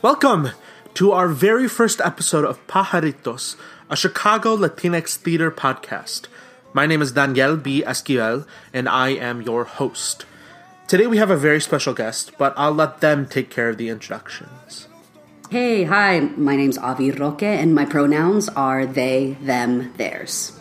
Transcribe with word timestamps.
Welcome 0.00 0.50
to 0.94 1.10
our 1.10 1.26
very 1.26 1.66
first 1.66 2.00
episode 2.00 2.44
of 2.44 2.64
Pajaritos, 2.68 3.56
a 3.90 3.96
Chicago 3.96 4.56
Latinx 4.56 5.16
theater 5.16 5.50
podcast. 5.50 6.28
My 6.72 6.86
name 6.86 7.02
is 7.02 7.10
Daniel 7.10 7.56
B. 7.56 7.82
Esquivel, 7.84 8.46
and 8.72 8.88
I 8.88 9.08
am 9.08 9.42
your 9.42 9.64
host. 9.64 10.24
Today 10.86 11.08
we 11.08 11.16
have 11.16 11.32
a 11.32 11.36
very 11.36 11.60
special 11.60 11.94
guest, 11.94 12.30
but 12.38 12.54
I'll 12.56 12.74
let 12.74 13.00
them 13.00 13.26
take 13.26 13.50
care 13.50 13.70
of 13.70 13.76
the 13.76 13.88
introductions. 13.88 14.86
Hey, 15.50 15.82
hi, 15.82 16.20
my 16.20 16.54
name's 16.54 16.78
Avi 16.78 17.10
Roque, 17.10 17.42
and 17.42 17.74
my 17.74 17.84
pronouns 17.84 18.48
are 18.50 18.86
they, 18.86 19.36
them, 19.42 19.92
theirs. 19.96 20.57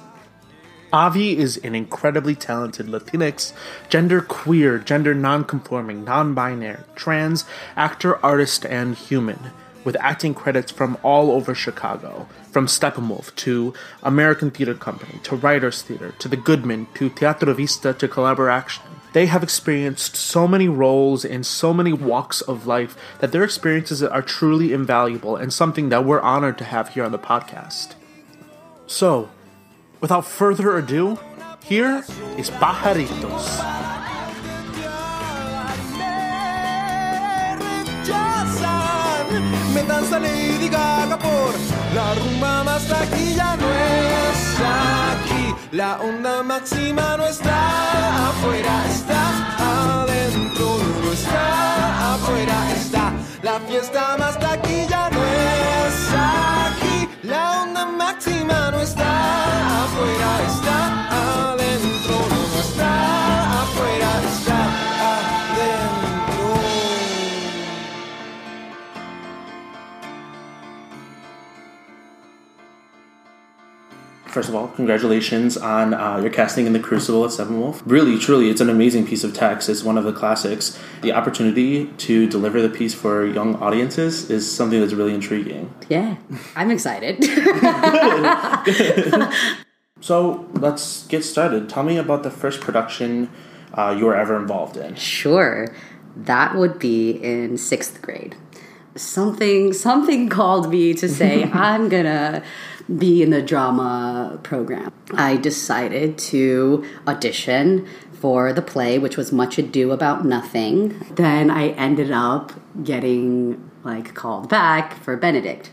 Avi 0.94 1.38
is 1.38 1.58
an 1.58 1.76
incredibly 1.76 2.34
talented 2.34 2.88
Latinx, 2.88 3.52
gender 3.90 4.22
queer, 4.22 4.78
gender 4.80 5.14
non-conforming, 5.14 6.06
non-binary, 6.06 6.80
trans 6.96 7.44
actor, 7.76 8.24
artist, 8.26 8.66
and 8.66 8.96
human, 8.96 9.52
with 9.84 9.98
acting 10.00 10.34
credits 10.34 10.71
from 10.71 10.98
all 11.04 11.32
over 11.32 11.54
Chicago, 11.54 12.28
from 12.52 12.68
Steppenwolf 12.68 13.36
to 13.36 13.74
American 14.02 14.50
Theater 14.50 14.74
Company 14.74 15.20
to 15.24 15.36
Writers 15.36 15.82
Theater 15.82 16.14
to 16.20 16.30
The 16.30 16.38
Goodman 16.38 16.88
to 16.94 17.10
Teatro 17.10 17.54
Vista 17.54 17.94
to 17.94 18.08
Collaboraction. 18.08 18.82
They 19.11 19.25
have 19.25 19.44
experienced 19.44 20.16
so 20.16 20.47
many 20.47 20.69
roles 20.69 21.25
in 21.25 21.44
so 21.44 21.74
many 21.74 21.92
walks 21.92 22.39
of 22.42 22.66
life 22.66 22.96
that 23.19 23.33
their 23.33 23.44
experiences 23.44 24.02
are 24.04 24.22
truly 24.22 24.72
invaluable 24.72 25.36
and 25.36 25.52
something 25.52 25.89
that 25.89 26.06
we're 26.06 26.22
honored 26.22 26.58
to 26.60 26.64
have 26.64 26.89
here 26.89 27.04
on 27.04 27.11
the 27.11 27.19
podcast. 27.19 27.96
So, 28.86 29.30
without 30.01 30.25
further 30.25 30.78
ado, 30.78 31.18
here 31.64 32.03
is 32.38 32.50
Pajaritos. 32.50 33.64
La. 45.73 45.77
La 45.77 46.00
onda 46.02 46.44
máxima 46.44 47.17
no 47.17 47.25
está 47.25 48.29
afuera, 48.29 48.85
está. 52.72 53.13
La 53.44 53.59
fiesta 53.59 54.17
más 54.17 54.39
taquilla 54.39 55.09
no 55.11 55.23
es 55.23 56.13
aquí. 56.13 57.09
Máxima 58.17 58.71
no 58.71 58.81
está 58.81 59.83
afuera, 59.83 60.43
está 60.47 61.56
First 74.38 74.49
of 74.49 74.55
all, 74.55 74.67
congratulations 74.67 75.57
on 75.57 75.95
uh, 75.95 76.17
your 76.17 76.30
casting 76.30 76.67
in 76.67 76.73
The 76.73 76.80
Crucible 76.80 77.25
at 77.25 77.31
Steppenwolf. 77.31 77.81
Really, 77.88 78.19
truly, 78.19 78.52
it's 78.52 78.61
an 78.61 78.69
amazing 78.69 79.07
piece 79.07 79.23
of 79.23 79.33
text. 79.33 79.67
It's 79.67 79.81
one 79.81 79.97
of 79.97 80.03
the 80.03 80.13
classics. 80.13 80.77
The 81.02 81.11
opportunity 81.11 81.88
to 81.88 82.29
deliver 82.29 82.61
the 82.61 82.69
piece 82.69 82.94
for 82.94 83.25
young 83.25 83.55
audiences 83.55 84.29
is 84.29 84.47
something 84.47 84.79
that's 84.79 84.94
really 84.94 85.16
intriguing. 85.16 85.73
Yeah, 85.89 86.17
I'm 86.55 86.69
excited. 86.69 87.17
So 90.02 90.47
let's 90.53 91.07
get 91.07 91.25
started. 91.25 91.67
Tell 91.67 91.81
me 91.81 91.97
about 91.97 92.22
the 92.22 92.29
first 92.29 92.61
production 92.61 93.31
uh, 93.73 93.95
you 93.97 94.05
were 94.05 94.16
ever 94.16 94.38
involved 94.38 94.77
in. 94.77 94.94
sure, 94.94 95.73
that 96.16 96.55
would 96.55 96.77
be 96.77 97.09
in 97.09 97.57
sixth 97.57 98.03
grade. 98.03 98.35
Something, 98.95 99.73
something 99.73 100.29
called 100.29 100.69
me 100.69 100.94
to 100.94 101.09
say 101.09 101.44
I'm 101.51 101.89
gonna 101.89 102.44
be 102.95 103.21
in 103.21 103.31
the 103.31 103.41
drama 103.41 104.39
program. 104.43 104.93
I 105.13 105.38
decided 105.38 106.17
to 106.19 106.85
audition 107.07 107.88
for 108.13 108.53
the 108.53 108.62
play, 108.62 108.97
which 108.97 109.17
was 109.17 109.31
Much 109.31 109.57
Ado 109.57 109.91
About 109.91 110.25
Nothing. 110.25 111.00
Then 111.12 111.51
I 111.51 111.69
ended 111.69 112.12
up 112.12 112.53
getting 112.84 113.69
like 113.84 114.13
called 114.16 114.50
back 114.50 114.95
for 115.01 115.17
Benedick. 115.17 115.67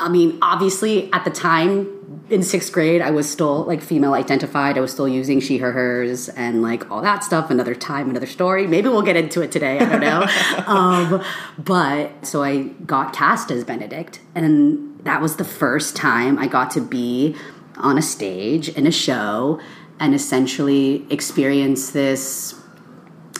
I 0.00 0.08
mean, 0.08 0.38
obviously, 0.42 1.12
at 1.12 1.24
the 1.24 1.30
time 1.30 2.24
in 2.30 2.42
sixth 2.42 2.72
grade, 2.72 3.00
I 3.00 3.10
was 3.10 3.30
still 3.30 3.64
like 3.64 3.82
female 3.82 4.14
identified. 4.14 4.78
I 4.78 4.80
was 4.80 4.92
still 4.92 5.08
using 5.08 5.40
she, 5.40 5.58
her, 5.58 5.72
hers, 5.72 6.28
and 6.30 6.62
like 6.62 6.90
all 6.90 7.02
that 7.02 7.24
stuff. 7.24 7.50
Another 7.50 7.74
time, 7.74 8.10
another 8.10 8.26
story. 8.26 8.66
Maybe 8.66 8.88
we'll 8.88 9.02
get 9.02 9.16
into 9.16 9.40
it 9.40 9.50
today. 9.50 9.78
I 9.78 9.84
don't 9.84 10.00
know. 10.00 10.26
um, 10.66 11.24
but 11.58 12.26
so 12.26 12.42
I 12.42 12.64
got 12.86 13.12
cast 13.12 13.50
as 13.50 13.64
Benedick, 13.64 14.18
and 14.34 14.97
that 15.08 15.22
was 15.22 15.36
the 15.36 15.44
first 15.44 15.96
time 15.96 16.38
I 16.38 16.46
got 16.46 16.70
to 16.72 16.82
be 16.82 17.34
on 17.78 17.96
a 17.96 18.02
stage 18.02 18.68
in 18.68 18.86
a 18.86 18.90
show 18.90 19.58
and 19.98 20.14
essentially 20.14 21.06
experience 21.08 21.92
this 21.92 22.54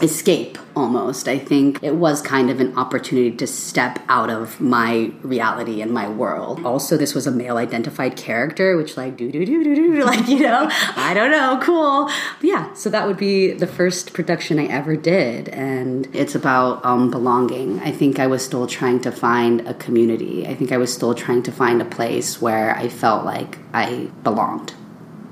escape 0.03 0.59
almost. 0.77 1.29
I 1.29 1.39
think 1.39 1.83
it 1.83 1.97
was 1.97 2.23
kind 2.23 2.51
of 2.51 2.61
an 2.61 2.77
opportunity 2.79 3.37
to 3.37 3.47
step 3.47 3.99
out 4.09 4.31
of 4.31 4.61
my 4.61 5.11
reality 5.23 5.83
and 5.83 5.91
my 5.93 6.09
world. 6.09 6.65
Also, 6.65 6.97
this 6.97 7.15
was 7.15 7.27
a 7.27 7.31
male 7.31 7.57
identified 7.57 8.17
character, 8.17 8.77
which, 8.77 8.97
like, 8.97 9.17
do 9.17 9.31
do 9.31 9.45
do 9.45 9.65
do 9.65 9.75
do, 9.75 10.05
like, 10.13 10.29
you 10.29 10.41
know, 10.41 10.69
I 10.71 11.15
don't 11.15 11.31
know, 11.31 11.59
cool. 11.63 12.07
But 12.41 12.45
yeah, 12.49 12.73
so 12.75 12.91
that 12.91 13.07
would 13.07 13.17
be 13.17 13.53
the 13.53 13.67
first 13.67 14.13
production 14.13 14.59
I 14.59 14.67
ever 14.67 14.97
did. 14.97 15.49
And 15.49 16.09
it's 16.15 16.35
about 16.35 16.85
um, 16.85 17.11
belonging. 17.11 17.81
I 17.81 17.91
think 17.91 18.19
I 18.19 18.27
was 18.27 18.45
still 18.45 18.67
trying 18.67 19.01
to 19.01 19.13
find 19.13 19.67
a 19.67 19.75
community. 19.75 20.47
I 20.47 20.55
think 20.55 20.73
I 20.73 20.79
was 20.79 20.93
still 20.93 21.15
trying 21.15 21.43
to 21.45 21.53
find 21.53 21.83
a 21.83 21.85
place 21.85 22.41
where 22.41 22.77
I 22.77 22.89
felt 22.89 23.25
like 23.25 23.59
I 23.73 24.09
belonged 24.23 24.75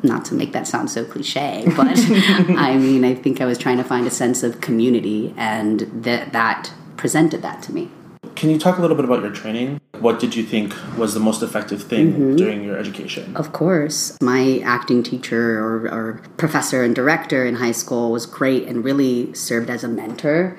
not 0.07 0.25
to 0.27 0.35
make 0.35 0.53
that 0.53 0.67
sound 0.67 0.91
so 0.91 1.05
cliche, 1.05 1.65
but 1.77 1.99
I 2.57 2.77
mean, 2.77 3.05
I 3.05 3.15
think 3.15 3.41
I 3.41 3.45
was 3.45 3.59
trying 3.59 3.77
to 3.79 3.85
find 3.85 4.07
a 4.07 4.11
sense 4.11 4.43
of 4.43 4.61
community, 4.61 5.35
and 5.37 5.81
that 6.05 6.33
that 6.33 6.73
presented 6.97 7.43
that 7.43 7.63
to 7.65 7.73
me. 7.73 7.91
Can 8.37 8.51
you 8.51 8.59
talk 8.59 8.77
a 8.77 8.83
little 8.83 8.97
bit 8.97 9.07
about 9.07 9.23
your 9.23 9.33
training? 9.33 9.81
What 10.01 10.19
did 10.19 10.37
you 10.37 10.43
think 10.43 10.75
was 10.99 11.15
the 11.15 11.21
most 11.21 11.43
effective 11.43 11.83
thing 11.83 12.13
mm-hmm. 12.13 12.37
during 12.37 12.63
your 12.63 12.77
education? 12.77 13.35
Of 13.35 13.53
course, 13.53 14.17
my 14.21 14.61
acting 14.63 15.03
teacher 15.03 15.59
or, 15.59 15.89
or 15.89 16.23
professor 16.37 16.85
and 16.85 16.95
director 16.95 17.47
in 17.47 17.57
high 17.57 17.73
school 17.73 18.13
was 18.13 18.27
great 18.27 18.69
and 18.69 18.85
really 18.85 19.33
served 19.33 19.71
as 19.71 19.83
a 19.83 19.89
mentor. 19.89 20.59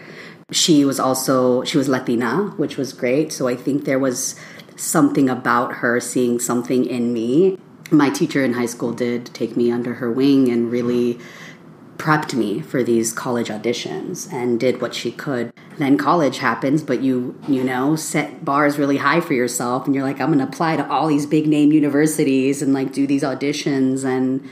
She 0.51 0.85
was 0.85 0.99
also 0.99 1.63
she 1.65 1.77
was 1.77 1.87
Latina, 1.87 2.53
which 2.57 2.77
was 2.77 2.93
great. 2.93 3.31
So 3.31 3.47
I 3.47 3.55
think 3.55 3.85
there 3.85 3.99
was 3.99 4.35
something 4.75 5.29
about 5.29 5.73
her 5.75 5.99
seeing 5.99 6.39
something 6.39 6.85
in 6.85 7.13
me 7.13 7.59
my 7.91 8.09
teacher 8.09 8.43
in 8.43 8.53
high 8.53 8.65
school 8.65 8.93
did 8.93 9.27
take 9.27 9.55
me 9.55 9.71
under 9.71 9.95
her 9.95 10.11
wing 10.11 10.49
and 10.49 10.71
really 10.71 11.19
prepped 11.97 12.33
me 12.33 12.61
for 12.61 12.83
these 12.83 13.11
college 13.11 13.47
auditions 13.47 14.31
and 14.31 14.59
did 14.59 14.81
what 14.81 14.93
she 14.93 15.11
could. 15.11 15.51
Then 15.77 15.97
college 15.97 16.39
happens 16.39 16.83
but 16.83 17.01
you 17.01 17.39
you 17.47 17.63
know 17.63 17.95
set 17.95 18.43
bars 18.43 18.77
really 18.77 18.97
high 18.97 19.21
for 19.21 19.33
yourself 19.33 19.85
and 19.85 19.93
you're 19.93 20.03
like 20.03 20.19
i'm 20.19 20.27
going 20.27 20.39
to 20.39 20.43
apply 20.43 20.75
to 20.75 20.89
all 20.89 21.07
these 21.07 21.27
big 21.27 21.45
name 21.45 21.71
universities 21.71 22.63
and 22.63 22.73
like 22.73 22.91
do 22.91 23.05
these 23.05 23.21
auditions 23.21 24.03
and 24.03 24.47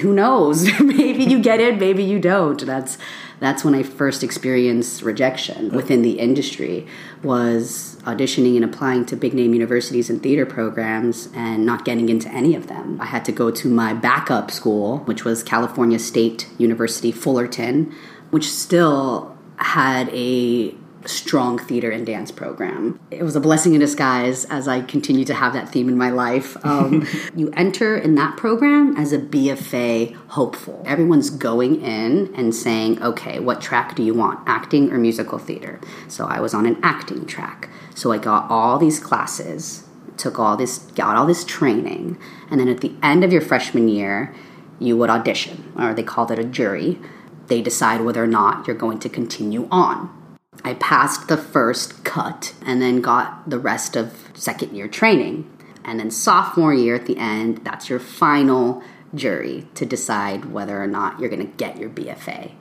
who 0.00 0.12
knows? 0.12 0.68
Maybe 0.80 1.24
you 1.24 1.40
get 1.40 1.60
in 1.60 1.78
maybe 1.78 2.04
you 2.04 2.18
don't. 2.18 2.64
That's 2.64 2.98
that's 3.40 3.64
when 3.64 3.74
i 3.74 3.82
first 3.82 4.22
experienced 4.22 5.02
rejection 5.02 5.70
within 5.70 6.02
the 6.02 6.18
industry 6.18 6.86
was 7.22 7.96
auditioning 8.02 8.56
and 8.56 8.64
applying 8.64 9.04
to 9.04 9.16
big 9.16 9.34
name 9.34 9.54
universities 9.54 10.10
and 10.10 10.22
theater 10.22 10.44
programs 10.44 11.28
and 11.34 11.64
not 11.64 11.84
getting 11.84 12.10
into 12.10 12.28
any 12.28 12.54
of 12.54 12.66
them. 12.66 13.00
I 13.00 13.06
had 13.06 13.24
to 13.24 13.32
go 13.32 13.50
to 13.50 13.68
my 13.68 13.94
backup 13.94 14.50
school 14.50 14.98
which 14.98 15.24
was 15.24 15.42
california 15.42 15.98
state 15.98 16.48
university 16.58 17.12
fullerton 17.12 17.94
which 18.30 18.50
still 18.50 19.36
had 19.56 20.08
a 20.10 20.74
strong 21.06 21.58
theater 21.58 21.90
and 21.90 22.06
dance 22.06 22.30
program. 22.30 22.98
It 23.10 23.22
was 23.22 23.36
a 23.36 23.40
blessing 23.40 23.74
in 23.74 23.80
disguise 23.80 24.44
as 24.46 24.68
I 24.68 24.80
continue 24.80 25.24
to 25.26 25.34
have 25.34 25.52
that 25.52 25.68
theme 25.68 25.88
in 25.88 25.96
my 25.96 26.10
life. 26.10 26.56
Um, 26.74 27.06
you 27.36 27.50
enter 27.56 27.96
in 27.96 28.16
that 28.16 28.36
program 28.36 28.96
as 28.96 29.12
a 29.12 29.18
BFA 29.18 30.14
hopeful. 30.28 30.82
Everyone's 30.86 31.30
going 31.30 31.80
in 31.82 32.34
and 32.34 32.54
saying, 32.54 33.00
okay, 33.02 33.38
what 33.38 33.60
track 33.60 33.94
do 33.94 34.02
you 34.02 34.12
want, 34.12 34.40
acting 34.46 34.90
or 34.90 34.98
musical 34.98 35.38
theater? 35.38 35.78
So 36.08 36.26
I 36.26 36.40
was 36.40 36.52
on 36.52 36.66
an 36.66 36.78
acting 36.82 37.26
track. 37.26 37.68
So 37.94 38.10
I 38.10 38.18
got 38.18 38.50
all 38.50 38.78
these 38.78 38.98
classes, 38.98 39.84
took 40.16 40.38
all 40.38 40.56
this, 40.56 40.78
got 40.78 41.16
all 41.16 41.26
this 41.26 41.44
training, 41.44 42.18
and 42.50 42.58
then 42.58 42.68
at 42.68 42.80
the 42.80 42.94
end 43.02 43.22
of 43.22 43.32
your 43.32 43.42
freshman 43.42 43.88
year, 43.88 44.34
you 44.78 44.96
would 44.96 45.10
audition, 45.10 45.72
or 45.78 45.94
they 45.94 46.02
called 46.02 46.30
it 46.30 46.38
a 46.38 46.44
jury. 46.44 46.98
They 47.46 47.62
decide 47.62 48.00
whether 48.00 48.24
or 48.24 48.26
not 48.26 48.66
you're 48.66 48.76
going 48.76 48.98
to 49.00 49.08
continue 49.08 49.68
on. 49.70 50.23
I 50.62 50.74
passed 50.74 51.28
the 51.28 51.36
first 51.36 52.04
cut 52.04 52.54
and 52.64 52.80
then 52.80 53.00
got 53.00 53.48
the 53.48 53.58
rest 53.58 53.96
of 53.96 54.30
second 54.34 54.74
year 54.76 54.88
training. 54.88 55.50
And 55.84 56.00
then 56.00 56.10
sophomore 56.10 56.72
year 56.72 56.94
at 56.94 57.06
the 57.06 57.18
end, 57.18 57.58
that's 57.64 57.90
your 57.90 57.98
final 57.98 58.82
jury 59.14 59.66
to 59.74 59.84
decide 59.84 60.46
whether 60.46 60.82
or 60.82 60.86
not 60.86 61.20
you're 61.20 61.28
going 61.28 61.46
to 61.46 61.56
get 61.56 61.78
your 61.78 61.90
BFA. 61.90 62.52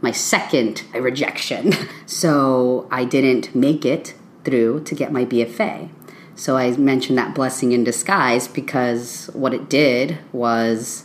My 0.00 0.12
second 0.12 0.84
rejection. 0.94 1.72
So 2.06 2.88
I 2.90 3.04
didn't 3.04 3.54
make 3.54 3.84
it 3.84 4.14
through 4.44 4.82
to 4.84 4.94
get 4.96 5.12
my 5.12 5.24
BFA. 5.24 5.90
So 6.34 6.56
I 6.56 6.72
mentioned 6.72 7.16
that 7.18 7.36
blessing 7.36 7.70
in 7.70 7.84
disguise 7.84 8.48
because 8.48 9.30
what 9.32 9.54
it 9.54 9.70
did 9.70 10.18
was 10.32 11.04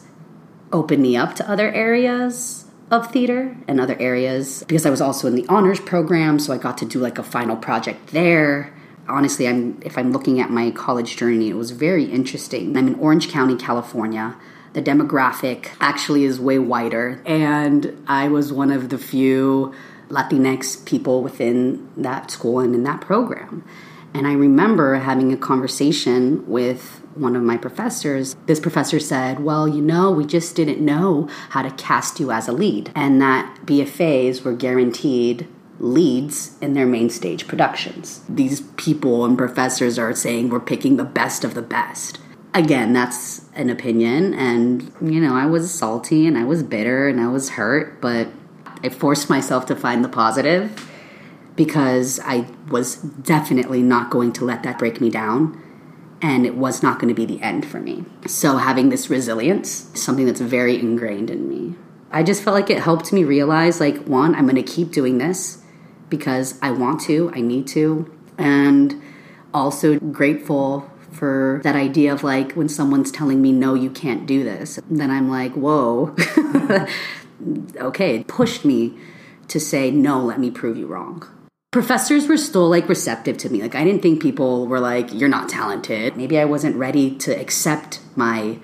open 0.73 1.01
me 1.01 1.15
up 1.15 1.35
to 1.35 1.49
other 1.49 1.71
areas 1.71 2.64
of 2.91 3.11
theater 3.11 3.55
and 3.67 3.79
other 3.79 3.97
areas 3.99 4.63
because 4.67 4.85
I 4.85 4.89
was 4.89 5.01
also 5.01 5.27
in 5.27 5.35
the 5.35 5.45
honors 5.47 5.79
program, 5.79 6.39
so 6.39 6.53
I 6.53 6.57
got 6.57 6.77
to 6.79 6.85
do 6.85 6.99
like 6.99 7.17
a 7.17 7.23
final 7.23 7.55
project 7.55 8.07
there. 8.07 8.73
Honestly, 9.07 9.47
I'm 9.47 9.79
if 9.83 9.97
I'm 9.97 10.11
looking 10.11 10.39
at 10.39 10.49
my 10.49 10.71
college 10.71 11.17
journey, 11.17 11.49
it 11.49 11.55
was 11.55 11.71
very 11.71 12.05
interesting. 12.05 12.75
I'm 12.77 12.87
in 12.87 12.95
Orange 12.95 13.29
County, 13.29 13.55
California. 13.55 14.35
The 14.73 14.81
demographic 14.81 15.69
actually 15.79 16.25
is 16.25 16.39
way 16.39 16.59
wider, 16.59 17.21
and 17.25 18.03
I 18.07 18.27
was 18.27 18.51
one 18.51 18.71
of 18.71 18.89
the 18.89 18.97
few 18.97 19.73
Latinx 20.09 20.85
people 20.85 21.23
within 21.23 21.89
that 21.97 22.29
school 22.29 22.59
and 22.59 22.75
in 22.75 22.83
that 22.83 23.01
program. 23.01 23.63
And 24.13 24.27
I 24.27 24.33
remember 24.33 24.95
having 24.95 25.33
a 25.33 25.37
conversation 25.37 26.47
with 26.47 27.01
one 27.15 27.35
of 27.35 27.43
my 27.43 27.57
professors. 27.57 28.35
This 28.45 28.59
professor 28.59 28.99
said, 28.99 29.39
Well, 29.39 29.67
you 29.67 29.81
know, 29.81 30.11
we 30.11 30.25
just 30.25 30.55
didn't 30.55 30.83
know 30.83 31.27
how 31.49 31.61
to 31.61 31.71
cast 31.71 32.19
you 32.19 32.31
as 32.31 32.47
a 32.47 32.51
lead, 32.51 32.91
and 32.95 33.21
that 33.21 33.65
BFAs 33.65 34.43
were 34.43 34.53
guaranteed 34.53 35.47
leads 35.79 36.57
in 36.61 36.73
their 36.73 36.85
main 36.85 37.09
stage 37.09 37.47
productions. 37.47 38.21
These 38.29 38.61
people 38.77 39.25
and 39.25 39.37
professors 39.37 39.99
are 39.99 40.13
saying 40.15 40.49
we're 40.49 40.59
picking 40.59 40.95
the 40.95 41.03
best 41.03 41.43
of 41.43 41.53
the 41.53 41.61
best. 41.61 42.19
Again, 42.53 42.93
that's 42.93 43.45
an 43.53 43.69
opinion, 43.69 44.33
and 44.33 44.93
you 45.01 45.19
know, 45.19 45.35
I 45.35 45.45
was 45.45 45.73
salty 45.73 46.25
and 46.27 46.37
I 46.37 46.45
was 46.45 46.63
bitter 46.63 47.07
and 47.07 47.19
I 47.19 47.27
was 47.27 47.49
hurt, 47.51 47.99
but 47.99 48.29
I 48.83 48.89
forced 48.89 49.29
myself 49.29 49.65
to 49.67 49.75
find 49.75 50.03
the 50.03 50.09
positive 50.09 50.89
because 51.55 52.19
I 52.23 52.47
was 52.69 52.97
definitely 52.97 53.81
not 53.81 54.09
going 54.09 54.33
to 54.33 54.45
let 54.45 54.63
that 54.63 54.77
break 54.77 54.99
me 54.99 55.09
down 55.09 55.61
and 56.25 56.43
it 56.43 56.55
was 56.55 56.81
not 56.81 56.97
going 56.97 57.07
to 57.07 57.13
be 57.13 57.25
the 57.25 57.39
end 57.43 57.63
for 57.63 57.79
me. 57.79 58.03
So 58.25 58.57
having 58.57 58.89
this 58.89 59.11
resilience 59.11 59.93
is 59.93 60.01
something 60.01 60.25
that's 60.25 60.41
very 60.41 60.79
ingrained 60.79 61.29
in 61.29 61.47
me. 61.47 61.75
I 62.11 62.23
just 62.23 62.41
felt 62.41 62.55
like 62.55 62.71
it 62.71 62.81
helped 62.81 63.13
me 63.13 63.23
realize 63.23 63.79
like 63.79 63.97
one, 64.05 64.33
I'm 64.33 64.47
going 64.47 64.55
to 64.55 64.63
keep 64.63 64.91
doing 64.91 65.19
this 65.19 65.61
because 66.09 66.57
I 66.63 66.71
want 66.71 66.99
to, 67.01 67.31
I 67.35 67.41
need 67.41 67.67
to, 67.67 68.11
and 68.39 68.99
also 69.53 69.99
grateful 69.99 70.89
for 71.11 71.61
that 71.63 71.75
idea 71.75 72.11
of 72.11 72.23
like 72.23 72.53
when 72.53 72.69
someone's 72.69 73.11
telling 73.11 73.41
me 73.41 73.51
no 73.51 73.73
you 73.73 73.89
can't 73.89 74.25
do 74.25 74.43
this 74.43 74.81
then 74.89 75.09
i'm 75.09 75.29
like 75.29 75.53
whoa 75.53 76.13
okay 77.77 78.17
it 78.17 78.27
pushed 78.27 78.65
me 78.65 78.97
to 79.47 79.57
say 79.57 79.89
no 79.89 80.19
let 80.19 80.41
me 80.41 80.51
prove 80.51 80.75
you 80.75 80.85
wrong 80.85 81.25
professors 81.75 82.25
were 82.25 82.37
still 82.37 82.69
like 82.69 82.87
receptive 82.87 83.37
to 83.37 83.49
me. 83.49 83.61
Like 83.61 83.75
I 83.75 83.83
didn't 83.83 84.01
think 84.01 84.21
people 84.21 84.65
were 84.65 84.79
like, 84.79 85.13
"You're 85.13 85.27
not 85.27 85.49
talented." 85.49 86.15
Maybe 86.15 86.39
I 86.39 86.45
wasn't 86.45 86.77
ready 86.77 87.13
to 87.17 87.37
accept 87.37 87.99
my 88.15 88.59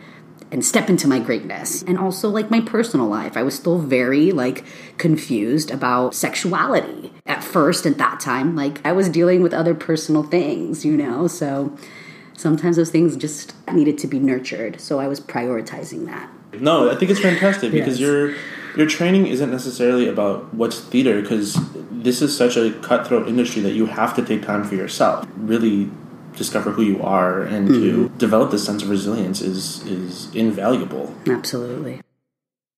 and 0.50 0.64
step 0.64 0.90
into 0.90 1.10
my 1.10 1.20
greatness. 1.20 1.84
And 1.84 1.98
also 2.00 2.30
like 2.30 2.50
my 2.50 2.62
personal 2.62 3.08
life. 3.08 3.36
I 3.36 3.44
was 3.44 3.54
still 3.54 3.80
very 3.80 4.32
like 4.32 4.64
confused 4.98 5.72
about 5.72 6.16
sexuality 6.16 7.12
at 7.26 7.44
first 7.44 7.86
at 7.86 7.98
that 7.98 8.22
time. 8.22 8.56
Like 8.56 8.80
I 8.86 8.94
was 8.94 9.10
dealing 9.10 9.44
with 9.44 9.54
other 9.54 9.76
personal 9.76 10.24
things, 10.24 10.86
you 10.86 10.96
know? 10.96 11.28
So 11.28 11.78
sometimes 12.38 12.78
those 12.78 12.92
things 12.92 13.18
just 13.18 13.54
needed 13.74 13.98
to 13.98 14.08
be 14.08 14.20
nurtured. 14.20 14.80
So 14.80 15.02
I 15.02 15.08
was 15.10 15.20
prioritizing 15.20 16.06
that. 16.06 16.30
No, 16.62 16.90
I 16.90 16.96
think 16.96 17.12
it's 17.12 17.20
fantastic 17.20 17.74
because 17.74 18.00
Yes. 18.00 18.08
your 18.08 18.36
your 18.76 18.88
training 18.88 19.28
isn't 19.28 19.52
necessarily 19.52 20.08
about 20.08 20.54
what's 20.54 20.80
theater 20.80 21.22
because 21.22 21.58
this 21.92 22.22
is 22.22 22.36
such 22.36 22.58
a 22.58 22.72
cutthroat 22.82 23.28
industry 23.28 23.62
that 23.62 23.74
you 23.74 23.86
have 23.86 24.16
to 24.16 24.26
take 24.26 24.44
time 24.44 24.64
for 24.64 24.76
yourself, 24.76 25.28
really 25.36 25.90
discover 26.36 26.72
who 26.72 26.82
you 26.82 27.02
are, 27.04 27.42
and 27.42 27.68
to 27.68 27.74
mm-hmm. 27.74 28.18
develop 28.18 28.52
this 28.52 28.66
sense 28.66 28.84
of 28.84 28.90
resilience 28.90 29.42
is 29.42 29.86
is 29.86 30.34
invaluable. 30.34 31.14
Absolutely. 31.28 32.02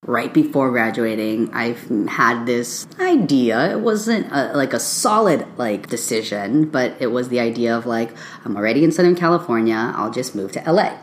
Right 0.06 0.34
before 0.34 0.69
graduating, 0.69 1.54
I've 1.54 1.88
had 2.10 2.45
this 2.45 2.86
idea. 3.00 3.72
It 3.72 3.80
wasn't 3.80 4.28
a, 4.34 4.51
like 4.54 4.74
a 4.74 4.80
solid 4.80 5.48
like 5.57 5.88
decision, 5.88 6.66
but 6.66 6.98
it 7.00 7.07
was 7.07 7.30
the 7.30 7.40
idea 7.40 7.78
of 7.78 7.86
like 7.86 8.12
I'm 8.44 8.57
already 8.57 8.84
in 8.84 8.92
Southern 8.92 9.16
California. 9.16 9.94
I'll 9.95 10.12
just 10.12 10.36
move 10.36 10.51
to 10.54 10.72
LA. 10.72 10.98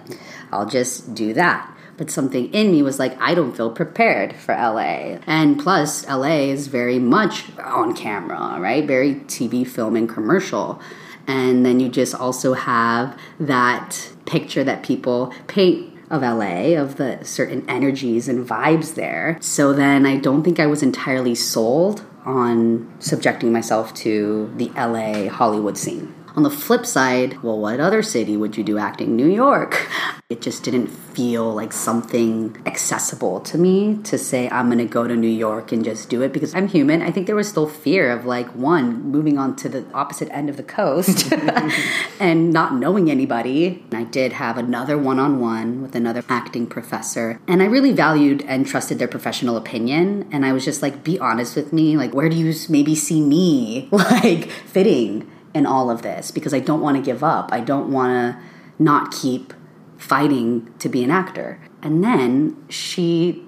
I'll 0.52 0.66
just 0.68 1.14
do 1.14 1.32
that. 1.34 1.74
But 2.00 2.10
something 2.10 2.50
in 2.54 2.72
me 2.72 2.82
was 2.82 2.98
like 2.98 3.14
I 3.20 3.34
don't 3.34 3.54
feel 3.54 3.70
prepared 3.70 4.34
for 4.34 4.54
LA. 4.54 5.18
And 5.26 5.60
plus, 5.60 6.08
LA 6.08 6.48
is 6.48 6.68
very 6.68 6.98
much 6.98 7.44
on 7.58 7.94
camera, 7.94 8.58
right? 8.58 8.86
Very 8.86 9.16
TV, 9.16 9.68
film, 9.68 9.96
and 9.96 10.08
commercial. 10.08 10.80
And 11.26 11.66
then 11.66 11.78
you 11.78 11.90
just 11.90 12.14
also 12.14 12.54
have 12.54 13.20
that 13.38 14.12
picture 14.24 14.64
that 14.64 14.82
people 14.82 15.34
paint 15.46 15.94
of 16.08 16.22
LA, 16.22 16.74
of 16.80 16.96
the 16.96 17.22
certain 17.22 17.68
energies 17.68 18.28
and 18.28 18.48
vibes 18.48 18.94
there. 18.94 19.36
So 19.42 19.74
then 19.74 20.06
I 20.06 20.16
don't 20.16 20.42
think 20.42 20.58
I 20.58 20.66
was 20.66 20.82
entirely 20.82 21.34
sold 21.34 22.02
on 22.24 22.90
subjecting 22.98 23.52
myself 23.52 23.92
to 23.96 24.50
the 24.56 24.70
LA 24.70 25.28
Hollywood 25.28 25.76
scene. 25.76 26.14
On 26.36 26.42
the 26.42 26.50
flip 26.50 26.86
side, 26.86 27.42
well, 27.42 27.58
what 27.58 27.80
other 27.80 28.02
city 28.02 28.36
would 28.36 28.56
you 28.56 28.62
do 28.62 28.78
acting? 28.78 29.16
New 29.16 29.28
York. 29.28 29.88
It 30.28 30.40
just 30.40 30.62
didn't 30.62 30.86
feel 30.86 31.52
like 31.52 31.72
something 31.72 32.56
accessible 32.64 33.40
to 33.40 33.58
me 33.58 33.98
to 34.04 34.16
say 34.16 34.48
I'm 34.48 34.66
going 34.66 34.78
to 34.78 34.84
go 34.84 35.08
to 35.08 35.16
New 35.16 35.28
York 35.28 35.72
and 35.72 35.84
just 35.84 36.08
do 36.08 36.22
it 36.22 36.32
because 36.32 36.54
I'm 36.54 36.68
human. 36.68 37.02
I 37.02 37.10
think 37.10 37.26
there 37.26 37.34
was 37.34 37.48
still 37.48 37.66
fear 37.66 38.12
of 38.12 38.26
like 38.26 38.48
one 38.54 39.02
moving 39.02 39.38
on 39.38 39.56
to 39.56 39.68
the 39.68 39.84
opposite 39.92 40.28
end 40.30 40.48
of 40.48 40.56
the 40.56 40.62
coast 40.62 41.32
and 42.20 42.52
not 42.52 42.74
knowing 42.74 43.10
anybody. 43.10 43.84
I 43.92 44.04
did 44.04 44.34
have 44.34 44.56
another 44.56 44.96
one-on-one 44.96 45.82
with 45.82 45.96
another 45.96 46.22
acting 46.28 46.68
professor 46.68 47.40
and 47.48 47.60
I 47.60 47.66
really 47.66 47.92
valued 47.92 48.42
and 48.42 48.64
trusted 48.64 49.00
their 49.00 49.08
professional 49.08 49.56
opinion 49.56 50.28
and 50.30 50.46
I 50.46 50.52
was 50.52 50.64
just 50.64 50.80
like 50.80 51.02
be 51.02 51.18
honest 51.18 51.56
with 51.56 51.72
me, 51.72 51.96
like 51.96 52.14
where 52.14 52.28
do 52.28 52.36
you 52.36 52.54
maybe 52.68 52.94
see 52.94 53.20
me 53.20 53.88
like 53.92 54.48
fitting 54.48 55.28
in 55.54 55.66
all 55.66 55.90
of 55.90 56.02
this 56.02 56.30
because 56.30 56.54
I 56.54 56.60
don't 56.60 56.80
want 56.80 56.96
to 56.96 57.02
give 57.02 57.22
up. 57.24 57.50
I 57.52 57.60
don't 57.60 57.90
want 57.90 58.12
to 58.12 58.42
not 58.78 59.12
keep 59.12 59.52
fighting 59.98 60.72
to 60.78 60.88
be 60.88 61.04
an 61.04 61.10
actor. 61.10 61.60
And 61.82 62.02
then 62.02 62.56
she 62.68 63.44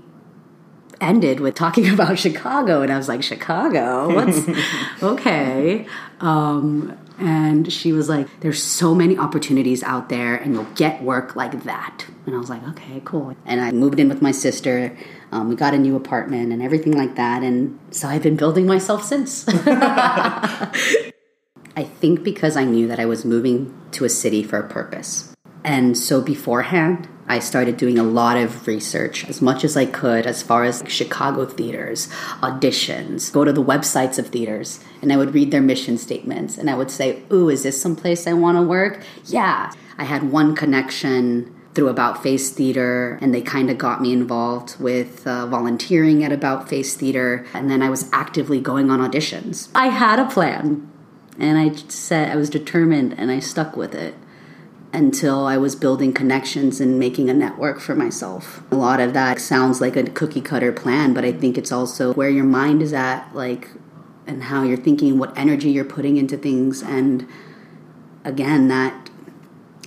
ended 1.01 1.41
with 1.41 1.55
talking 1.55 1.89
about 1.93 2.19
Chicago, 2.19 2.83
and 2.83 2.93
I 2.93 2.97
was 2.97 3.09
like, 3.09 3.23
Chicago? 3.23 4.15
What's 4.15 4.47
okay? 5.03 5.87
Um, 6.21 6.97
and 7.19 7.71
she 7.73 7.93
was 7.93 8.09
like, 8.09 8.29
There's 8.41 8.63
so 8.63 8.95
many 8.95 9.19
opportunities 9.19 9.83
out 9.83 10.09
there, 10.09 10.37
and 10.37 10.55
you'll 10.55 10.73
get 10.75 11.03
work 11.03 11.37
like 11.37 11.65
that. 11.65 12.07
And 12.27 12.35
I 12.35 12.39
was 12.39 12.49
like, 12.49 12.67
Okay, 12.71 13.03
cool. 13.05 13.37
And 13.45 13.61
I 13.61 13.73
moved 13.73 14.01
in 14.01 14.09
with 14.09 14.23
my 14.23 14.33
sister. 14.33 14.97
Um, 15.31 15.49
we 15.49 15.57
got 15.57 15.75
a 15.75 15.79
new 15.79 15.97
apartment 15.97 16.53
and 16.53 16.63
everything 16.63 16.93
like 16.93 17.17
that. 17.17 17.43
And 17.43 17.79
so 17.91 18.09
I've 18.09 18.23
been 18.23 18.37
building 18.37 18.67
myself 18.67 19.05
since. 19.05 19.47
I 21.77 21.85
think 21.85 22.23
because 22.23 22.57
I 22.57 22.65
knew 22.65 22.87
that 22.89 23.01
I 23.01 23.07
was 23.07 23.25
moving 23.25 23.75
to 23.93 24.05
a 24.05 24.09
city 24.09 24.43
for 24.43 24.59
a 24.59 24.69
purpose. 24.69 25.35
And 25.65 25.97
so 25.97 26.21
beforehand, 26.21 27.09
I 27.29 27.39
started 27.39 27.77
doing 27.77 27.99
a 27.99 28.03
lot 28.03 28.37
of 28.37 28.67
research 28.67 29.25
as 29.29 29.41
much 29.41 29.65
as 29.65 29.77
I 29.77 29.87
could 29.87 30.27
as 30.27 30.43
far 30.43 30.65
as 30.65 30.83
like 30.83 30.91
Chicago 30.91 31.47
theaters, 31.47 32.09
auditions, 32.43 33.33
go 33.33 33.45
to 33.45 33.53
the 33.53 33.63
websites 33.63 34.19
of 34.19 34.29
theaters, 34.29 34.81
and 35.01 35.13
I 35.13 35.17
would 35.17 35.33
read 35.33 35.51
their 35.51 35.63
mission 35.63 35.97
statements 35.99 36.59
and 36.59 36.69
I 36.69 36.75
would 36.75 36.91
say, 36.91 37.23
Ooh, 37.33 37.49
is 37.49 37.63
this 37.63 37.81
someplace 37.81 38.27
I 38.27 38.33
want 38.33 38.59
to 38.59 38.63
work? 38.63 39.03
Yeah. 39.27 39.73
I 39.99 40.05
had 40.05 40.33
one 40.33 40.57
connection 40.57 41.55
through 41.75 41.89
About 41.89 42.23
Face 42.23 42.51
Theater, 42.51 43.19
and 43.23 43.35
they 43.35 43.41
kind 43.41 43.71
of 43.71 43.79
got 43.79 44.03
me 44.03 44.13
involved 44.13 44.79
with 44.79 45.27
uh, 45.27 45.47
volunteering 45.47 46.23
at 46.23 46.33
About 46.33 46.69
Face 46.69 46.95
Theater, 46.97 47.47
and 47.55 47.71
then 47.71 47.83
I 47.83 47.89
was 47.89 48.11
actively 48.13 48.61
going 48.61 48.91
on 48.91 48.99
auditions. 48.99 49.71
I 49.75 49.87
had 49.87 50.19
a 50.19 50.27
plan, 50.27 50.92
and 51.39 51.59
I 51.59 51.75
said 51.89 52.31
I 52.31 52.37
was 52.37 52.51
determined, 52.51 53.15
and 53.19 53.31
I 53.31 53.41
stuck 53.41 53.77
with 53.77 53.95
it 53.95 54.15
until 54.93 55.47
I 55.47 55.57
was 55.57 55.75
building 55.75 56.13
connections 56.13 56.81
and 56.81 56.99
making 56.99 57.31
a 57.31 57.35
network 57.35 57.81
for 57.81 57.95
myself. 57.95 58.63
A 58.71 58.77
lot 58.77 59.01
of 59.01 59.15
that 59.15 59.41
sounds 59.41 59.81
like 59.81 59.97
a 59.97 60.03
cookie 60.05 60.43
cutter 60.43 60.73
plan, 60.73 61.15
but 61.15 61.25
I 61.25 61.33
think 61.33 61.57
it's 61.57 61.73
also 61.73 62.13
where 62.13 62.29
your 62.29 62.45
mind 62.45 62.83
is 62.83 62.93
at, 62.93 63.35
like, 63.35 63.71
and 64.27 64.45
how 64.45 64.63
you're 64.63 64.77
thinking, 64.77 65.19
what 65.19 65.37
energy 65.37 65.71
you're 65.71 65.85
putting 65.85 66.19
into 66.19 66.37
things, 66.37 66.83
and 66.83 67.27
again, 68.25 68.69
that 68.69 69.11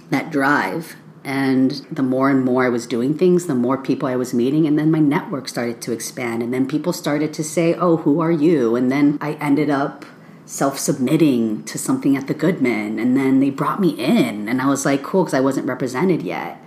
that 0.09 0.31
drive. 0.31 0.95
And 1.23 1.71
the 1.91 2.03
more 2.03 2.29
and 2.29 2.45
more 2.45 2.65
I 2.65 2.69
was 2.69 2.85
doing 2.85 3.17
things, 3.17 3.47
the 3.47 3.55
more 3.55 3.79
people 3.79 4.07
I 4.07 4.15
was 4.15 4.31
meeting, 4.31 4.67
and 4.67 4.77
then 4.77 4.91
my 4.91 4.99
network 4.99 5.47
started 5.47 5.81
to 5.81 5.91
expand. 5.91 6.43
And 6.43 6.53
then 6.53 6.67
people 6.67 6.93
started 6.93 7.33
to 7.33 7.43
say, 7.43 7.73
Oh, 7.73 7.97
who 7.97 8.19
are 8.19 8.31
you? 8.31 8.75
And 8.75 8.91
then 8.91 9.17
I 9.19 9.33
ended 9.33 9.71
up 9.71 10.05
self 10.45 10.77
submitting 10.77 11.63
to 11.65 11.77
something 11.77 12.15
at 12.15 12.27
the 12.27 12.33
Goodman. 12.33 12.99
And 12.99 13.17
then 13.17 13.39
they 13.39 13.49
brought 13.49 13.79
me 13.79 13.89
in, 13.89 14.47
and 14.47 14.61
I 14.61 14.67
was 14.67 14.85
like, 14.85 15.03
Cool, 15.03 15.23
because 15.23 15.33
I 15.33 15.41
wasn't 15.41 15.67
represented 15.67 16.21
yet. 16.21 16.59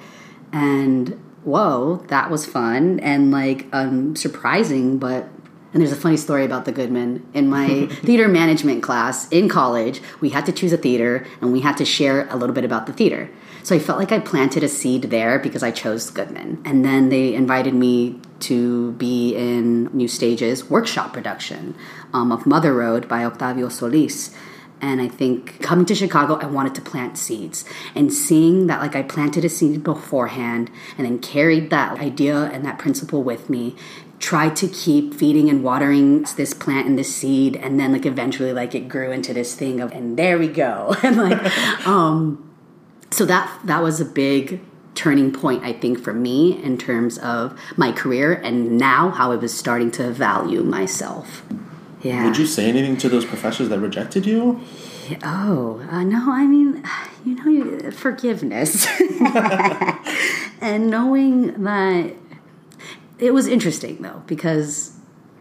And 0.53 1.21
whoa, 1.45 2.05
that 2.09 2.31
was 2.31 2.47
fun 2.47 3.01
and 3.01 3.31
like 3.31 3.67
um, 3.73 4.15
surprising, 4.17 4.99
but 4.99 5.29
And 5.73 5.83
there's 5.83 5.93
a 5.93 5.97
funny 5.97 6.17
story 6.17 6.45
about 6.45 6.65
the 6.65 6.73
Goodman. 6.73 7.27
In 7.35 7.49
my 7.49 7.87
theater 8.03 8.29
management 8.29 8.83
class 8.83 9.29
in 9.31 9.49
college, 9.49 10.01
we 10.21 10.31
had 10.31 10.47
to 10.47 10.53
choose 10.53 10.73
a 10.73 10.79
theater 10.79 11.27
and 11.41 11.53
we 11.53 11.61
had 11.61 11.77
to 11.77 11.85
share 11.85 12.27
a 12.29 12.37
little 12.37 12.55
bit 12.55 12.65
about 12.65 12.87
the 12.87 12.93
theater. 12.93 13.31
So 13.69 13.77
I 13.77 13.81
felt 13.81 13.99
like 13.99 14.13
I 14.13 14.19
planted 14.19 14.63
a 14.63 14.69
seed 14.69 15.03
there 15.03 15.39
because 15.39 15.63
I 15.63 15.71
chose 15.71 16.09
Goodman. 16.09 16.63
And 16.65 16.87
then 16.87 17.11
they 17.11 17.35
invited 17.35 17.75
me 17.75 18.19
to 18.41 18.93
be 18.93 19.37
in 19.37 19.95
New 19.95 20.09
Stages 20.09 20.71
workshop 20.71 21.13
production 21.13 21.75
um, 22.15 22.33
of 22.33 22.47
Mother 22.47 22.73
Road 22.73 23.07
by 23.09 23.27
Octavio 23.27 23.69
Solis. 23.69 24.35
And 24.81 25.03
I 25.03 25.09
think 25.09 25.61
coming 25.61 25.85
to 25.85 25.95
Chicago, 25.95 26.37
I 26.37 26.47
wanted 26.47 26.77
to 26.77 26.81
plant 26.81 27.19
seeds. 27.19 27.67
And 27.95 28.11
seeing 28.11 28.69
that, 28.69 28.81
like, 28.81 28.97
I 28.97 29.03
planted 29.03 29.45
a 29.45 29.51
seed 29.51 29.85
beforehand 29.85 30.71
and 30.97 31.07
then 31.07 31.19
carried 31.19 31.69
that 31.69 32.01
idea 32.01 32.45
and 32.45 32.65
that 32.65 32.79
principle 32.79 33.23
with 33.23 33.51
me 33.51 33.77
tried 34.19 34.57
to 34.57 34.69
keep 34.69 35.13
feeding 35.13 35.51
and 35.51 35.63
watering 35.63 36.23
this 36.39 36.55
plant 36.55 36.87
and 36.87 36.99
this 36.99 37.15
seed 37.15 37.55
and 37.55 37.79
then 37.79 37.93
like 37.93 38.05
eventually 38.05 38.53
like 38.53 38.75
it 38.75 38.89
grew 38.89 39.13
into 39.13 39.33
this 39.33 39.55
thing 39.55 39.79
of 39.79 39.93
and 39.93 40.17
there 40.17 40.37
we 40.37 40.49
go 40.49 40.93
and 41.05 41.17
like 41.17 41.87
um 41.87 42.48
so 43.11 43.25
that 43.25 43.61
that 43.65 43.83
was 43.83 44.01
a 44.01 44.05
big 44.05 44.61
turning 44.95 45.33
point 45.33 45.63
i 45.65 45.73
think 45.73 45.99
for 45.99 46.13
me 46.13 46.61
in 46.63 46.77
terms 46.77 47.19
of 47.19 47.59
my 47.77 47.93
career 47.93 48.33
and 48.33 48.77
now 48.77 49.11
how 49.11 49.31
i 49.33 49.37
was 49.37 49.57
starting 49.57 49.91
to 49.91 50.11
value 50.11 50.63
myself 50.63 51.45
yeah 52.03 52.25
Would 52.25 52.37
you 52.37 52.47
say 52.47 52.69
anything 52.69 52.97
to 52.99 53.09
those 53.09 53.25
professors 53.25 53.69
that 53.69 53.79
rejected 53.79 54.27
you? 54.27 54.61
Oh, 55.23 55.81
uh, 55.91 56.05
no, 56.05 56.31
I 56.31 56.45
mean, 56.45 56.85
you 57.25 57.35
know, 57.35 57.91
forgiveness. 57.91 58.87
and 60.61 60.91
knowing 60.91 61.65
that 61.65 62.15
it 63.19 63.35
was 63.35 63.47
interesting 63.47 64.03
though 64.03 64.23
because 64.27 64.97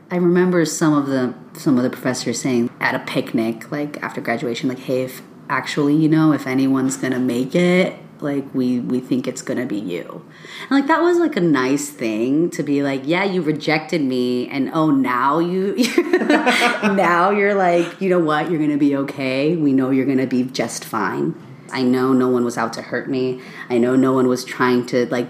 I 0.09 0.15
remember 0.15 0.65
some 0.65 0.93
of 0.93 1.07
the 1.07 1.33
some 1.53 1.77
of 1.77 1.83
the 1.83 1.89
professors 1.89 2.41
saying 2.41 2.69
at 2.79 2.95
a 2.95 2.99
picnic 2.99 3.71
like 3.71 4.01
after 4.01 4.21
graduation 4.21 4.69
like 4.69 4.79
hey 4.79 5.03
if 5.03 5.21
actually 5.49 5.95
you 5.95 6.09
know 6.09 6.33
if 6.33 6.47
anyone's 6.47 6.97
going 6.97 7.13
to 7.13 7.19
make 7.19 7.55
it 7.55 7.97
like 8.21 8.45
we 8.53 8.79
we 8.79 8.99
think 8.99 9.27
it's 9.27 9.41
going 9.41 9.59
to 9.59 9.65
be 9.65 9.77
you. 9.79 10.25
And 10.61 10.71
like 10.71 10.87
that 10.87 11.01
was 11.01 11.17
like 11.17 11.35
a 11.35 11.41
nice 11.41 11.89
thing 11.89 12.49
to 12.51 12.63
be 12.63 12.83
like 12.83 13.01
yeah 13.05 13.23
you 13.23 13.41
rejected 13.41 14.01
me 14.01 14.47
and 14.49 14.69
oh 14.73 14.91
now 14.91 15.39
you 15.39 15.75
now 16.27 17.29
you're 17.29 17.53
like 17.53 18.01
you 18.01 18.09
know 18.09 18.19
what 18.19 18.49
you're 18.49 18.59
going 18.59 18.71
to 18.71 18.77
be 18.77 18.95
okay. 18.95 19.55
We 19.55 19.73
know 19.73 19.89
you're 19.89 20.05
going 20.05 20.17
to 20.17 20.27
be 20.27 20.43
just 20.43 20.85
fine. 20.85 21.35
I 21.71 21.83
know 21.83 22.13
no 22.13 22.29
one 22.29 22.45
was 22.45 22.57
out 22.57 22.73
to 22.73 22.81
hurt 22.81 23.09
me. 23.09 23.41
I 23.69 23.77
know 23.77 23.95
no 23.95 24.13
one 24.13 24.27
was 24.27 24.45
trying 24.45 24.85
to 24.87 25.05
like 25.07 25.27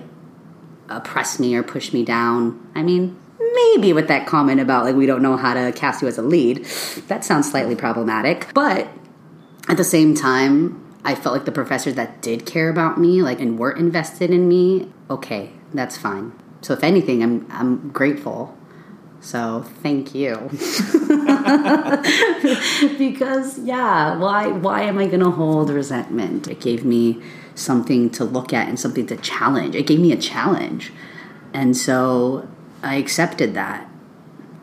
oppress 0.89 1.39
me 1.39 1.55
or 1.55 1.63
push 1.63 1.91
me 1.91 2.05
down. 2.05 2.69
I 2.75 2.83
mean, 2.83 3.19
maybe 3.39 3.91
with 3.91 4.07
that 4.07 4.27
comment 4.27 4.61
about 4.61 4.85
like 4.85 4.95
we 4.95 5.05
don't 5.05 5.21
know 5.21 5.35
how 5.35 5.53
to 5.53 5.71
cast 5.71 6.01
you 6.01 6.07
as 6.07 6.17
a 6.17 6.21
lead, 6.21 6.65
that 7.07 7.25
sounds 7.25 7.49
slightly 7.49 7.75
problematic. 7.75 8.53
But 8.53 8.87
at 9.67 9.77
the 9.77 9.83
same 9.83 10.15
time, 10.15 10.83
I 11.03 11.15
felt 11.15 11.33
like 11.33 11.45
the 11.45 11.51
professors 11.51 11.95
that 11.95 12.21
did 12.21 12.45
care 12.45 12.69
about 12.69 12.99
me, 12.99 13.21
like 13.21 13.39
and 13.39 13.57
were 13.57 13.71
invested 13.71 14.29
in 14.31 14.47
me, 14.47 14.91
okay, 15.09 15.51
that's 15.73 15.97
fine. 15.97 16.33
So 16.61 16.73
if 16.73 16.83
anything, 16.83 17.23
I'm 17.23 17.47
I'm 17.49 17.89
grateful. 17.89 18.57
So 19.19 19.65
thank 19.81 20.13
you. 20.13 20.35
because 22.97 23.59
yeah, 23.59 24.17
why 24.17 24.47
why 24.47 24.81
am 24.83 24.97
I 24.97 25.07
gonna 25.07 25.31
hold 25.31 25.69
resentment? 25.69 26.47
It 26.47 26.59
gave 26.59 26.83
me 26.85 27.21
something 27.55 28.09
to 28.11 28.23
look 28.23 28.53
at 28.53 28.67
and 28.67 28.79
something 28.79 29.07
to 29.07 29.17
challenge. 29.17 29.75
It 29.75 29.87
gave 29.87 29.99
me 29.99 30.11
a 30.11 30.17
challenge. 30.17 30.91
And 31.53 31.75
so 31.75 32.47
I 32.83 32.95
accepted 32.95 33.53
that. 33.55 33.89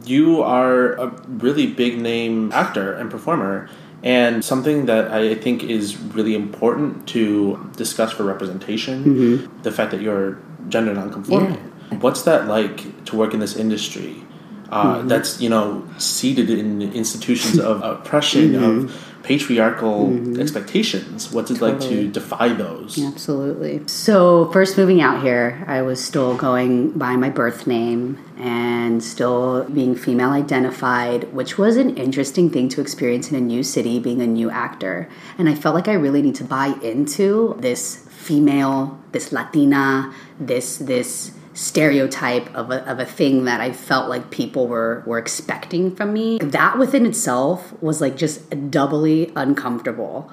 You 0.04 0.42
are 0.42 0.92
a 0.92 1.08
really 1.26 1.66
big 1.66 1.98
name 1.98 2.52
actor 2.52 2.92
and 2.92 3.10
performer, 3.10 3.68
and 4.04 4.44
something 4.44 4.84
that 4.84 5.10
I 5.10 5.34
think 5.34 5.64
is 5.64 5.96
really 5.96 6.34
important 6.34 7.08
to 7.08 7.70
discuss 7.74 8.12
for 8.12 8.22
representation 8.22 9.04
mm-hmm. 9.04 9.62
the 9.62 9.72
fact 9.72 9.90
that 9.92 10.02
you're 10.02 10.38
gender 10.68 10.92
nonconforming. 10.92 11.54
What's 12.00 12.22
that 12.22 12.46
like 12.46 13.04
to 13.06 13.16
work 13.16 13.32
in 13.32 13.40
this 13.40 13.56
industry? 13.56 14.22
Uh, 14.68 14.98
mm-hmm. 14.98 15.08
That's 15.08 15.40
you 15.40 15.48
know 15.48 15.88
seated 15.96 16.50
in 16.50 16.82
institutions 16.82 17.58
of 17.58 17.82
oppression 17.82 18.54
of 18.54 18.62
mm-hmm. 18.62 19.13
Patriarchal 19.24 20.10
mm-hmm. 20.10 20.40
expectations. 20.40 21.32
What's 21.32 21.50
it 21.50 21.60
like 21.60 21.80
to 21.80 22.08
defy 22.08 22.48
those? 22.48 23.02
Absolutely. 23.02 23.82
So, 23.88 24.50
first 24.52 24.76
moving 24.76 25.00
out 25.00 25.22
here, 25.22 25.64
I 25.66 25.82
was 25.82 26.02
still 26.02 26.36
going 26.36 26.90
by 26.90 27.16
my 27.16 27.30
birth 27.30 27.66
name 27.66 28.22
and 28.38 29.02
still 29.02 29.64
being 29.64 29.96
female 29.96 30.30
identified, 30.30 31.32
which 31.32 31.56
was 31.56 31.76
an 31.76 31.96
interesting 31.96 32.50
thing 32.50 32.68
to 32.68 32.80
experience 32.80 33.30
in 33.30 33.36
a 33.36 33.40
new 33.40 33.62
city, 33.62 33.98
being 33.98 34.20
a 34.20 34.26
new 34.26 34.50
actor. 34.50 35.08
And 35.38 35.48
I 35.48 35.54
felt 35.54 35.74
like 35.74 35.88
I 35.88 35.94
really 35.94 36.20
need 36.20 36.34
to 36.36 36.44
buy 36.44 36.74
into 36.82 37.56
this 37.58 38.06
female, 38.10 39.00
this 39.12 39.32
Latina, 39.32 40.14
this, 40.38 40.76
this 40.76 41.32
stereotype 41.54 42.54
of 42.54 42.70
a, 42.70 42.88
of 42.90 42.98
a 42.98 43.04
thing 43.06 43.44
that 43.44 43.60
I 43.60 43.72
felt 43.72 44.08
like 44.08 44.30
people 44.30 44.66
were 44.66 45.02
were 45.06 45.18
expecting 45.18 45.94
from 45.94 46.12
me. 46.12 46.38
That 46.38 46.78
within 46.78 47.06
itself 47.06 47.72
was 47.82 48.00
like 48.00 48.16
just 48.16 48.70
doubly 48.70 49.32
uncomfortable. 49.36 50.30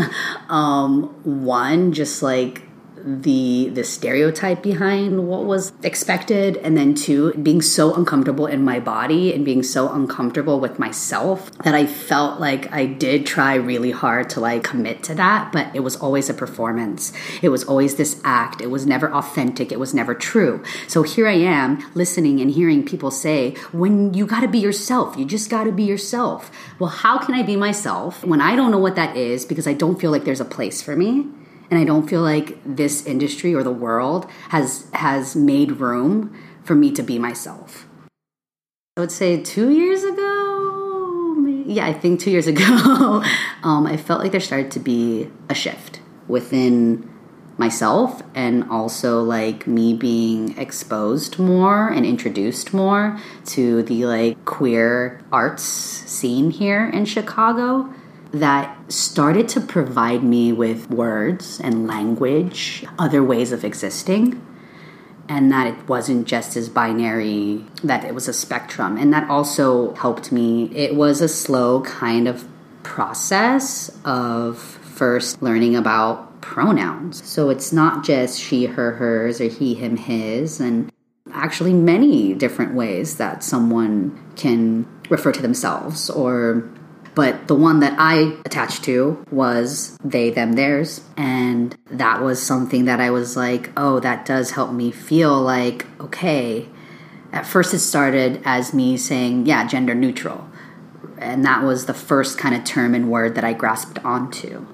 um, 0.48 1.04
one, 1.24 1.92
just 1.92 2.22
like 2.22 2.62
the 3.04 3.68
the 3.74 3.84
stereotype 3.84 4.62
behind 4.62 5.28
what 5.28 5.44
was 5.44 5.72
expected 5.82 6.56
and 6.58 6.74
then 6.74 6.94
two 6.94 7.34
being 7.34 7.60
so 7.60 7.92
uncomfortable 7.94 8.46
in 8.46 8.64
my 8.64 8.80
body 8.80 9.34
and 9.34 9.44
being 9.44 9.62
so 9.62 9.92
uncomfortable 9.92 10.58
with 10.58 10.78
myself 10.78 11.50
that 11.58 11.74
I 11.74 11.86
felt 11.86 12.40
like 12.40 12.72
I 12.72 12.86
did 12.86 13.26
try 13.26 13.56
really 13.56 13.90
hard 13.90 14.30
to 14.30 14.40
like 14.40 14.64
commit 14.64 15.02
to 15.04 15.14
that 15.16 15.52
but 15.52 15.74
it 15.74 15.80
was 15.80 15.96
always 15.96 16.30
a 16.30 16.34
performance. 16.34 17.12
It 17.42 17.50
was 17.50 17.62
always 17.64 17.96
this 17.96 18.20
act. 18.24 18.62
It 18.62 18.68
was 18.68 18.86
never 18.86 19.12
authentic. 19.12 19.70
It 19.70 19.78
was 19.78 19.92
never 19.92 20.14
true. 20.14 20.62
So 20.88 21.02
here 21.02 21.28
I 21.28 21.34
am 21.34 21.84
listening 21.94 22.40
and 22.40 22.50
hearing 22.50 22.86
people 22.86 23.10
say 23.10 23.54
when 23.72 24.14
you 24.14 24.24
got 24.24 24.40
to 24.40 24.48
be 24.48 24.58
yourself. 24.58 25.14
You 25.18 25.26
just 25.26 25.50
got 25.50 25.64
to 25.64 25.72
be 25.72 25.84
yourself. 25.84 26.50
Well 26.78 26.90
how 26.90 27.18
can 27.18 27.34
I 27.34 27.42
be 27.42 27.56
myself 27.56 28.24
when 28.24 28.40
I 28.40 28.56
don't 28.56 28.70
know 28.70 28.78
what 28.78 28.96
that 28.96 29.14
is 29.14 29.44
because 29.44 29.66
I 29.66 29.74
don't 29.74 30.00
feel 30.00 30.10
like 30.10 30.24
there's 30.24 30.40
a 30.40 30.46
place 30.46 30.80
for 30.80 30.96
me 30.96 31.26
and 31.70 31.78
I 31.78 31.84
don't 31.84 32.08
feel 32.08 32.22
like 32.22 32.58
this 32.64 33.06
industry 33.06 33.54
or 33.54 33.62
the 33.62 33.72
world 33.72 34.30
has 34.50 34.86
has 34.92 35.34
made 35.34 35.72
room 35.72 36.36
for 36.62 36.74
me 36.74 36.90
to 36.92 37.02
be 37.02 37.18
myself. 37.18 37.86
I 38.96 39.00
would 39.00 39.12
say 39.12 39.42
two 39.42 39.70
years 39.70 40.04
ago, 40.04 41.44
yeah, 41.66 41.86
I 41.86 41.92
think 41.92 42.20
two 42.20 42.30
years 42.30 42.46
ago, 42.54 43.22
um, 43.62 43.86
I 43.86 43.96
felt 43.96 44.20
like 44.20 44.32
there 44.32 44.40
started 44.40 44.70
to 44.72 44.80
be 44.80 45.30
a 45.48 45.54
shift 45.54 46.00
within 46.28 47.10
myself 47.56 48.22
and 48.34 48.68
also 48.70 49.22
like 49.22 49.66
me 49.66 49.94
being 49.94 50.56
exposed 50.58 51.38
more 51.38 51.88
and 51.88 52.04
introduced 52.04 52.74
more 52.74 53.18
to 53.44 53.82
the 53.84 54.06
like 54.06 54.44
queer 54.44 55.20
arts 55.30 55.62
scene 55.62 56.50
here 56.50 56.88
in 56.88 57.04
Chicago 57.04 57.92
that 58.34 58.76
started 58.92 59.48
to 59.48 59.60
provide 59.60 60.24
me 60.24 60.52
with 60.52 60.90
words 60.90 61.60
and 61.60 61.86
language, 61.86 62.84
other 62.98 63.22
ways 63.22 63.52
of 63.52 63.64
existing, 63.64 64.44
and 65.28 65.52
that 65.52 65.68
it 65.68 65.88
wasn't 65.88 66.26
just 66.26 66.56
as 66.56 66.68
binary, 66.68 67.64
that 67.84 68.04
it 68.04 68.12
was 68.14 68.26
a 68.26 68.32
spectrum. 68.32 68.96
And 68.96 69.12
that 69.12 69.30
also 69.30 69.94
helped 69.94 70.32
me. 70.32 70.64
It 70.74 70.96
was 70.96 71.20
a 71.20 71.28
slow 71.28 71.82
kind 71.82 72.26
of 72.26 72.46
process 72.82 73.96
of 74.04 74.58
first 74.58 75.40
learning 75.40 75.76
about 75.76 76.40
pronouns. 76.40 77.24
So 77.24 77.50
it's 77.50 77.72
not 77.72 78.04
just 78.04 78.40
she, 78.40 78.66
her, 78.66 78.92
hers, 78.92 79.40
or 79.40 79.48
he, 79.48 79.74
him, 79.74 79.96
his, 79.96 80.60
and 80.60 80.92
actually 81.32 81.72
many 81.72 82.34
different 82.34 82.74
ways 82.74 83.16
that 83.16 83.44
someone 83.44 84.20
can 84.36 84.86
refer 85.08 85.30
to 85.32 85.40
themselves 85.40 86.10
or 86.10 86.68
but 87.14 87.46
the 87.48 87.54
one 87.54 87.80
that 87.80 87.94
I 87.98 88.36
attached 88.44 88.84
to 88.84 89.24
was 89.30 89.96
they, 90.02 90.30
them, 90.30 90.52
theirs. 90.54 91.02
And 91.16 91.76
that 91.90 92.22
was 92.22 92.42
something 92.42 92.86
that 92.86 93.00
I 93.00 93.10
was 93.10 93.36
like, 93.36 93.70
oh, 93.76 94.00
that 94.00 94.24
does 94.24 94.52
help 94.52 94.72
me 94.72 94.90
feel 94.90 95.40
like, 95.40 95.86
okay. 96.00 96.68
At 97.32 97.46
first, 97.46 97.74
it 97.74 97.80
started 97.80 98.40
as 98.44 98.74
me 98.74 98.96
saying, 98.96 99.46
yeah, 99.46 99.66
gender 99.66 99.94
neutral. 99.94 100.48
And 101.18 101.44
that 101.44 101.62
was 101.62 101.86
the 101.86 101.94
first 101.94 102.38
kind 102.38 102.54
of 102.54 102.64
term 102.64 102.94
and 102.94 103.10
word 103.10 103.34
that 103.36 103.44
I 103.44 103.52
grasped 103.52 103.98
onto 104.04 104.66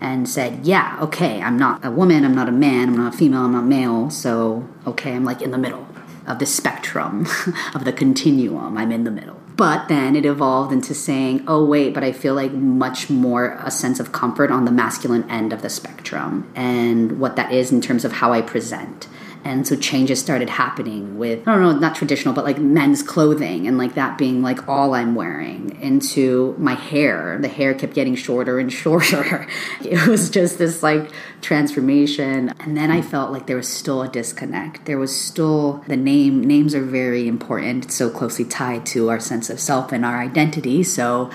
and 0.00 0.28
said, 0.28 0.66
yeah, 0.66 0.98
okay, 1.02 1.42
I'm 1.42 1.58
not 1.58 1.84
a 1.84 1.90
woman, 1.90 2.24
I'm 2.24 2.34
not 2.34 2.48
a 2.48 2.52
man, 2.52 2.88
I'm 2.88 2.96
not 2.96 3.14
a 3.14 3.16
female, 3.16 3.44
I'm 3.44 3.52
not 3.52 3.64
male. 3.64 4.10
So, 4.10 4.66
okay, 4.86 5.14
I'm 5.14 5.24
like 5.24 5.42
in 5.42 5.50
the 5.50 5.58
middle 5.58 5.86
of 6.26 6.38
the 6.38 6.46
spectrum, 6.46 7.26
of 7.74 7.84
the 7.84 7.92
continuum. 7.92 8.78
I'm 8.78 8.92
in 8.92 9.04
the 9.04 9.10
middle. 9.10 9.39
But 9.60 9.88
then 9.88 10.16
it 10.16 10.24
evolved 10.24 10.72
into 10.72 10.94
saying, 10.94 11.44
oh, 11.46 11.62
wait, 11.62 11.92
but 11.92 12.02
I 12.02 12.12
feel 12.12 12.32
like 12.32 12.50
much 12.50 13.10
more 13.10 13.58
a 13.62 13.70
sense 13.70 14.00
of 14.00 14.10
comfort 14.10 14.50
on 14.50 14.64
the 14.64 14.70
masculine 14.70 15.30
end 15.30 15.52
of 15.52 15.60
the 15.60 15.68
spectrum 15.68 16.50
and 16.54 17.20
what 17.20 17.36
that 17.36 17.52
is 17.52 17.70
in 17.70 17.82
terms 17.82 18.06
of 18.06 18.12
how 18.12 18.32
I 18.32 18.40
present 18.40 19.06
and 19.44 19.66
so 19.66 19.76
changes 19.76 20.20
started 20.20 20.50
happening 20.50 21.18
with 21.18 21.46
i 21.46 21.52
don't 21.52 21.62
know 21.62 21.78
not 21.78 21.94
traditional 21.94 22.34
but 22.34 22.44
like 22.44 22.58
men's 22.58 23.02
clothing 23.02 23.66
and 23.66 23.78
like 23.78 23.94
that 23.94 24.18
being 24.18 24.42
like 24.42 24.68
all 24.68 24.94
i'm 24.94 25.14
wearing 25.14 25.70
into 25.80 26.54
my 26.58 26.74
hair. 26.74 27.38
The 27.40 27.48
hair 27.48 27.74
kept 27.74 27.94
getting 27.94 28.14
shorter 28.14 28.58
and 28.58 28.72
shorter. 28.82 29.46
It 29.82 30.06
was 30.06 30.30
just 30.30 30.58
this 30.58 30.82
like 30.82 31.10
transformation. 31.40 32.52
And 32.60 32.76
then 32.76 32.90
i 32.90 33.02
felt 33.02 33.32
like 33.32 33.46
there 33.46 33.56
was 33.56 33.68
still 33.68 34.02
a 34.02 34.08
disconnect. 34.08 34.84
There 34.86 34.98
was 34.98 35.18
still 35.18 35.84
the 35.88 35.96
name 35.96 36.40
names 36.42 36.74
are 36.74 36.84
very 36.84 37.26
important 37.26 37.86
it's 37.86 37.94
so 37.94 38.10
closely 38.10 38.44
tied 38.44 38.84
to 38.86 39.10
our 39.10 39.20
sense 39.20 39.50
of 39.50 39.60
self 39.60 39.92
and 39.92 40.04
our 40.04 40.20
identity. 40.20 40.82
So 40.82 41.30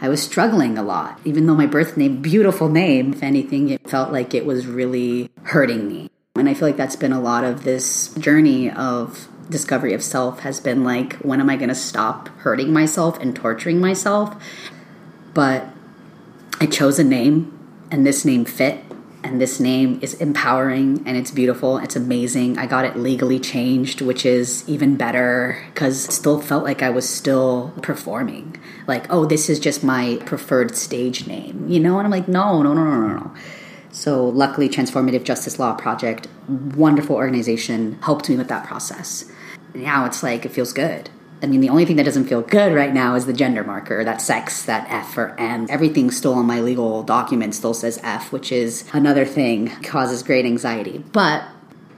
I 0.00 0.08
was 0.08 0.22
struggling 0.22 0.76
a 0.76 0.82
lot. 0.82 1.18
Even 1.24 1.46
though 1.46 1.54
my 1.54 1.66
birth 1.66 1.96
name, 1.96 2.20
beautiful 2.20 2.68
name, 2.68 3.14
if 3.14 3.22
anything, 3.22 3.70
it 3.70 3.88
felt 3.88 4.12
like 4.12 4.34
it 4.34 4.44
was 4.44 4.66
really 4.66 5.30
hurting 5.44 5.88
me. 5.88 6.10
And 6.36 6.48
I 6.48 6.54
feel 6.54 6.66
like 6.66 6.76
that's 6.76 6.96
been 6.96 7.12
a 7.12 7.20
lot 7.20 7.44
of 7.44 7.62
this 7.62 8.12
journey 8.14 8.68
of 8.68 9.28
discovery 9.50 9.92
of 9.94 10.02
self 10.02 10.40
has 10.40 10.58
been 10.58 10.82
like, 10.82 11.14
when 11.18 11.40
am 11.40 11.48
I 11.48 11.56
going 11.56 11.68
to 11.68 11.76
stop 11.76 12.28
hurting 12.38 12.72
myself 12.72 13.20
and 13.20 13.36
torturing 13.36 13.80
myself? 13.80 14.34
But 15.32 15.68
I 16.60 16.66
chose 16.66 16.98
a 16.98 17.04
name, 17.04 17.56
and 17.90 18.04
this 18.04 18.24
name 18.24 18.44
fit 18.44 18.84
and 19.24 19.40
this 19.40 19.58
name 19.58 19.98
is 20.02 20.14
empowering 20.14 21.02
and 21.06 21.16
it's 21.16 21.30
beautiful. 21.30 21.78
It's 21.78 21.96
amazing. 21.96 22.58
I 22.58 22.66
got 22.66 22.84
it 22.84 22.96
legally 22.96 23.40
changed, 23.40 24.02
which 24.02 24.26
is 24.26 24.68
even 24.68 24.96
better 24.96 25.64
because 25.72 26.02
still 26.14 26.40
felt 26.40 26.62
like 26.62 26.82
I 26.82 26.90
was 26.90 27.08
still 27.08 27.72
performing. 27.80 28.56
Like, 28.86 29.06
oh, 29.10 29.24
this 29.24 29.48
is 29.48 29.58
just 29.58 29.82
my 29.82 30.20
preferred 30.26 30.76
stage 30.76 31.26
name, 31.26 31.66
you 31.68 31.80
know? 31.80 31.98
And 31.98 32.06
I'm 32.06 32.10
like, 32.10 32.28
no, 32.28 32.62
no, 32.62 32.74
no, 32.74 32.84
no, 32.84 33.00
no, 33.00 33.16
no. 33.16 33.34
So, 33.94 34.28
luckily, 34.28 34.68
Transformative 34.68 35.22
Justice 35.22 35.60
Law 35.60 35.72
Project, 35.74 36.26
wonderful 36.48 37.14
organization, 37.14 37.96
helped 38.02 38.28
me 38.28 38.36
with 38.36 38.48
that 38.48 38.66
process. 38.66 39.30
Now 39.72 40.04
it's 40.04 40.20
like, 40.20 40.44
it 40.44 40.48
feels 40.50 40.72
good. 40.72 41.10
I 41.40 41.46
mean, 41.46 41.60
the 41.60 41.68
only 41.68 41.84
thing 41.84 41.94
that 41.96 42.04
doesn't 42.04 42.26
feel 42.26 42.42
good 42.42 42.74
right 42.74 42.92
now 42.92 43.14
is 43.14 43.26
the 43.26 43.32
gender 43.32 43.62
marker, 43.62 44.02
that 44.02 44.20
sex, 44.20 44.64
that 44.64 44.88
F 44.90 45.16
or 45.16 45.38
M. 45.38 45.68
Everything 45.70 46.10
still 46.10 46.34
on 46.34 46.44
my 46.44 46.60
legal 46.60 47.04
document 47.04 47.54
still 47.54 47.72
says 47.72 48.00
F, 48.02 48.32
which 48.32 48.50
is 48.50 48.84
another 48.92 49.24
thing, 49.24 49.68
causes 49.84 50.24
great 50.24 50.44
anxiety. 50.44 50.98
But 51.12 51.44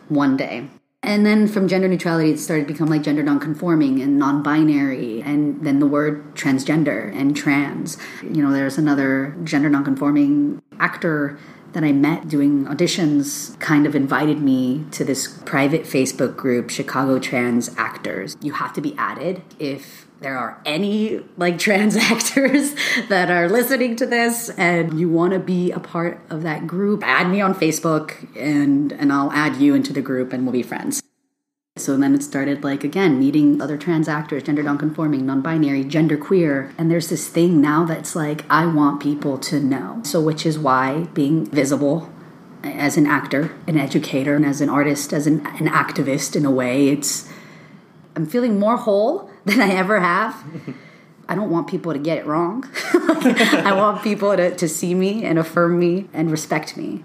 one 0.09 0.37
day. 0.37 0.69
And 1.03 1.25
then 1.25 1.49
from 1.49 1.67
gender 1.67 1.89
neutrality, 1.89 2.33
it 2.33 2.39
started 2.39 2.67
to 2.67 2.73
become 2.75 2.89
like 2.89 3.05
gender 3.05 3.23
nonconforming 3.23 4.03
and 4.03 4.19
non 4.19 4.43
binary, 4.43 5.23
and 5.23 5.65
then 5.65 5.79
the 5.79 5.87
word 5.87 6.35
transgender 6.35 7.15
and 7.17 7.35
trans. 7.35 7.97
You 8.23 8.43
know, 8.43 8.53
there's 8.53 8.77
another 8.77 9.35
gender 9.45 9.71
nonconforming 9.71 10.61
actor 10.79 11.39
that 11.77 11.85
I 11.85 11.93
met 11.93 12.27
doing 12.27 12.65
auditions 12.65 13.61
kind 13.61 13.87
of 13.87 13.95
invited 13.95 14.41
me 14.41 14.87
to 14.93 15.05
this 15.05 15.29
private 15.45 15.83
Facebook 15.83 16.35
group, 16.35 16.71
Chicago 16.71 17.19
Trans 17.19 17.69
Actors. 17.77 18.35
You 18.41 18.55
have 18.55 18.73
to 18.73 18.81
be 18.81 18.95
added 18.97 19.43
if 19.59 20.07
there 20.21 20.39
are 20.39 20.59
any 20.65 21.21
like 21.37 21.59
trans 21.59 21.95
actors 22.13 22.75
that 23.11 23.31
are 23.31 23.51
listening 23.51 23.95
to 23.97 24.07
this 24.07 24.49
and 24.49 24.99
you 24.99 25.11
want 25.11 25.35
to 25.35 25.39
be 25.39 25.71
a 25.71 25.79
part 25.79 26.19
of 26.31 26.45
that 26.45 26.67
group 26.67 27.03
add 27.05 27.31
me 27.31 27.43
on 27.43 27.55
facebook 27.55 28.27
and 28.35 28.93
and 28.93 29.13
i'll 29.13 29.31
add 29.33 29.57
you 29.57 29.75
into 29.75 29.93
the 29.93 30.01
group 30.01 30.33
and 30.33 30.45
we'll 30.45 30.55
be 30.55 30.63
friends 30.63 31.03
so 31.77 31.95
then 31.97 32.15
it 32.15 32.23
started 32.23 32.65
like 32.65 32.85
again 32.85 33.19
meeting 33.19 33.61
other 33.61 33.77
trans 33.77 34.09
actors, 34.09 34.43
gender 34.43 34.63
nonconforming, 34.63 35.27
non-binary, 35.27 35.85
gender 35.85 36.17
queer, 36.17 36.73
and 36.79 36.91
there's 36.91 37.09
this 37.09 37.29
thing 37.29 37.61
now 37.61 37.85
that's 37.85 38.17
like 38.17 38.45
I 38.51 38.67
want 38.67 39.03
people 39.03 39.37
to 39.39 39.61
know. 39.61 40.01
So 40.03 40.21
which 40.21 40.47
is 40.47 40.59
why 40.59 41.05
being 41.13 41.47
visible 41.47 42.11
as 42.65 42.97
an 42.97 43.07
actor, 43.07 43.55
an 43.67 43.79
educator, 43.79 44.35
and 44.35 44.45
as 44.45 44.61
an 44.61 44.71
artist, 44.71 45.13
as 45.13 45.27
an, 45.27 45.47
an 45.47 45.69
activist 45.69 46.35
in 46.35 46.47
a 46.47 46.51
way, 46.51 46.89
it's 46.89 47.31
I'm 48.17 48.27
feeling 48.27 48.59
more 48.59 48.79
whole 48.79 49.31
than 49.45 49.61
I 49.61 49.71
ever 49.73 50.01
have. 50.01 50.45
I 51.29 51.35
don't 51.35 51.51
want 51.51 51.67
people 51.69 51.93
to 51.93 51.99
get 51.99 52.19
it 52.19 52.27
wrong. 52.27 52.65
I 52.95 53.75
want 53.77 54.03
people 54.03 54.35
to, 54.37 54.55
to 54.55 54.69
see 54.69 54.95
me 54.95 55.25
and 55.25 55.39
affirm 55.39 55.79
me 55.79 56.09
and 56.15 56.31
respect 56.31 56.77
me. 56.77 57.05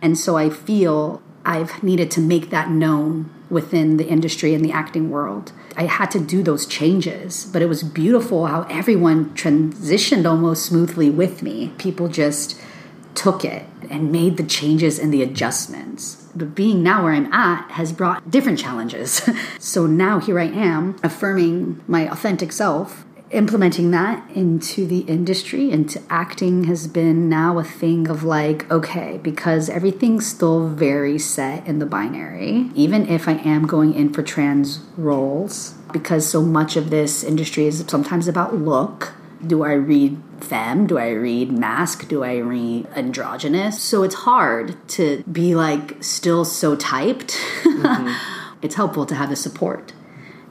And 0.00 0.16
so 0.16 0.36
I 0.36 0.50
feel 0.50 1.20
I've 1.46 1.82
needed 1.82 2.10
to 2.12 2.20
make 2.20 2.50
that 2.50 2.70
known 2.70 3.30
within 3.48 3.96
the 3.96 4.06
industry 4.06 4.52
and 4.52 4.64
the 4.64 4.72
acting 4.72 5.08
world. 5.10 5.52
I 5.76 5.84
had 5.84 6.10
to 6.10 6.18
do 6.18 6.42
those 6.42 6.66
changes, 6.66 7.44
but 7.44 7.62
it 7.62 7.68
was 7.68 7.82
beautiful 7.82 8.46
how 8.46 8.62
everyone 8.62 9.30
transitioned 9.34 10.28
almost 10.28 10.66
smoothly 10.66 11.08
with 11.08 11.42
me. 11.42 11.72
People 11.78 12.08
just 12.08 12.60
took 13.14 13.44
it 13.44 13.64
and 13.88 14.10
made 14.10 14.36
the 14.36 14.42
changes 14.42 14.98
and 14.98 15.12
the 15.12 15.22
adjustments. 15.22 16.26
But 16.34 16.54
being 16.54 16.82
now 16.82 17.04
where 17.04 17.12
I'm 17.12 17.32
at 17.32 17.70
has 17.72 17.92
brought 17.92 18.30
different 18.30 18.58
challenges. 18.58 19.28
so 19.58 19.86
now 19.86 20.18
here 20.18 20.40
I 20.40 20.46
am 20.46 20.96
affirming 21.02 21.82
my 21.86 22.10
authentic 22.10 22.52
self 22.52 23.04
implementing 23.30 23.90
that 23.90 24.30
into 24.30 24.86
the 24.86 25.00
industry 25.00 25.70
into 25.70 26.00
acting 26.08 26.64
has 26.64 26.86
been 26.86 27.28
now 27.28 27.58
a 27.58 27.64
thing 27.64 28.08
of 28.08 28.22
like 28.22 28.70
okay 28.70 29.18
because 29.20 29.68
everything's 29.68 30.24
still 30.24 30.68
very 30.68 31.18
set 31.18 31.66
in 31.66 31.80
the 31.80 31.86
binary 31.86 32.70
even 32.76 33.04
if 33.08 33.26
i 33.26 33.32
am 33.32 33.66
going 33.66 33.92
in 33.94 34.12
for 34.12 34.22
trans 34.22 34.78
roles 34.96 35.74
because 35.92 36.28
so 36.28 36.42
much 36.42 36.76
of 36.76 36.90
this 36.90 37.24
industry 37.24 37.66
is 37.66 37.84
sometimes 37.88 38.28
about 38.28 38.54
look. 38.54 39.14
Do 39.46 39.64
i 39.64 39.72
read 39.72 40.20
femme? 40.40 40.86
Do 40.86 40.98
i 40.98 41.10
read 41.10 41.50
masc? 41.50 42.08
Do 42.08 42.22
i 42.24 42.36
read 42.36 42.86
androgynous? 42.94 43.82
So 43.82 44.02
it's 44.02 44.14
hard 44.14 44.76
to 44.90 45.22
be 45.30 45.54
like 45.54 46.02
still 46.02 46.44
so 46.44 46.76
typed. 46.76 47.38
Mm-hmm. 47.76 48.62
it's 48.62 48.74
helpful 48.74 49.04
to 49.06 49.14
have 49.14 49.28
the 49.28 49.36
support 49.36 49.92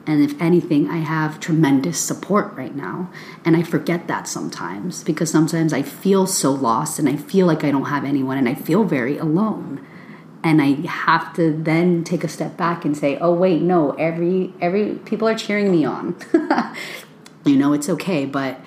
and 0.06 0.22
if 0.22 0.40
anything, 0.40 0.88
I 0.88 0.98
have 0.98 1.40
tremendous 1.40 1.98
support 1.98 2.54
right 2.54 2.74
now. 2.74 3.10
And 3.44 3.56
I 3.56 3.62
forget 3.62 4.06
that 4.06 4.28
sometimes 4.28 5.02
because 5.02 5.30
sometimes 5.30 5.72
I 5.72 5.82
feel 5.82 6.26
so 6.26 6.52
lost 6.52 7.00
and 7.00 7.08
I 7.08 7.16
feel 7.16 7.46
like 7.46 7.64
I 7.64 7.72
don't 7.72 7.86
have 7.86 8.04
anyone 8.04 8.38
and 8.38 8.48
I 8.48 8.54
feel 8.54 8.84
very 8.84 9.18
alone. 9.18 9.84
And 10.44 10.62
I 10.62 10.86
have 10.86 11.34
to 11.34 11.50
then 11.52 12.04
take 12.04 12.22
a 12.22 12.28
step 12.28 12.56
back 12.56 12.84
and 12.84 12.96
say, 12.96 13.18
"Oh 13.18 13.34
wait, 13.34 13.62
no, 13.62 13.92
every 13.92 14.54
every 14.60 14.94
people 15.04 15.26
are 15.26 15.34
cheering 15.34 15.72
me 15.72 15.84
on." 15.84 16.14
you 17.44 17.56
know, 17.56 17.72
it's 17.72 17.88
okay, 17.88 18.26
but 18.26 18.60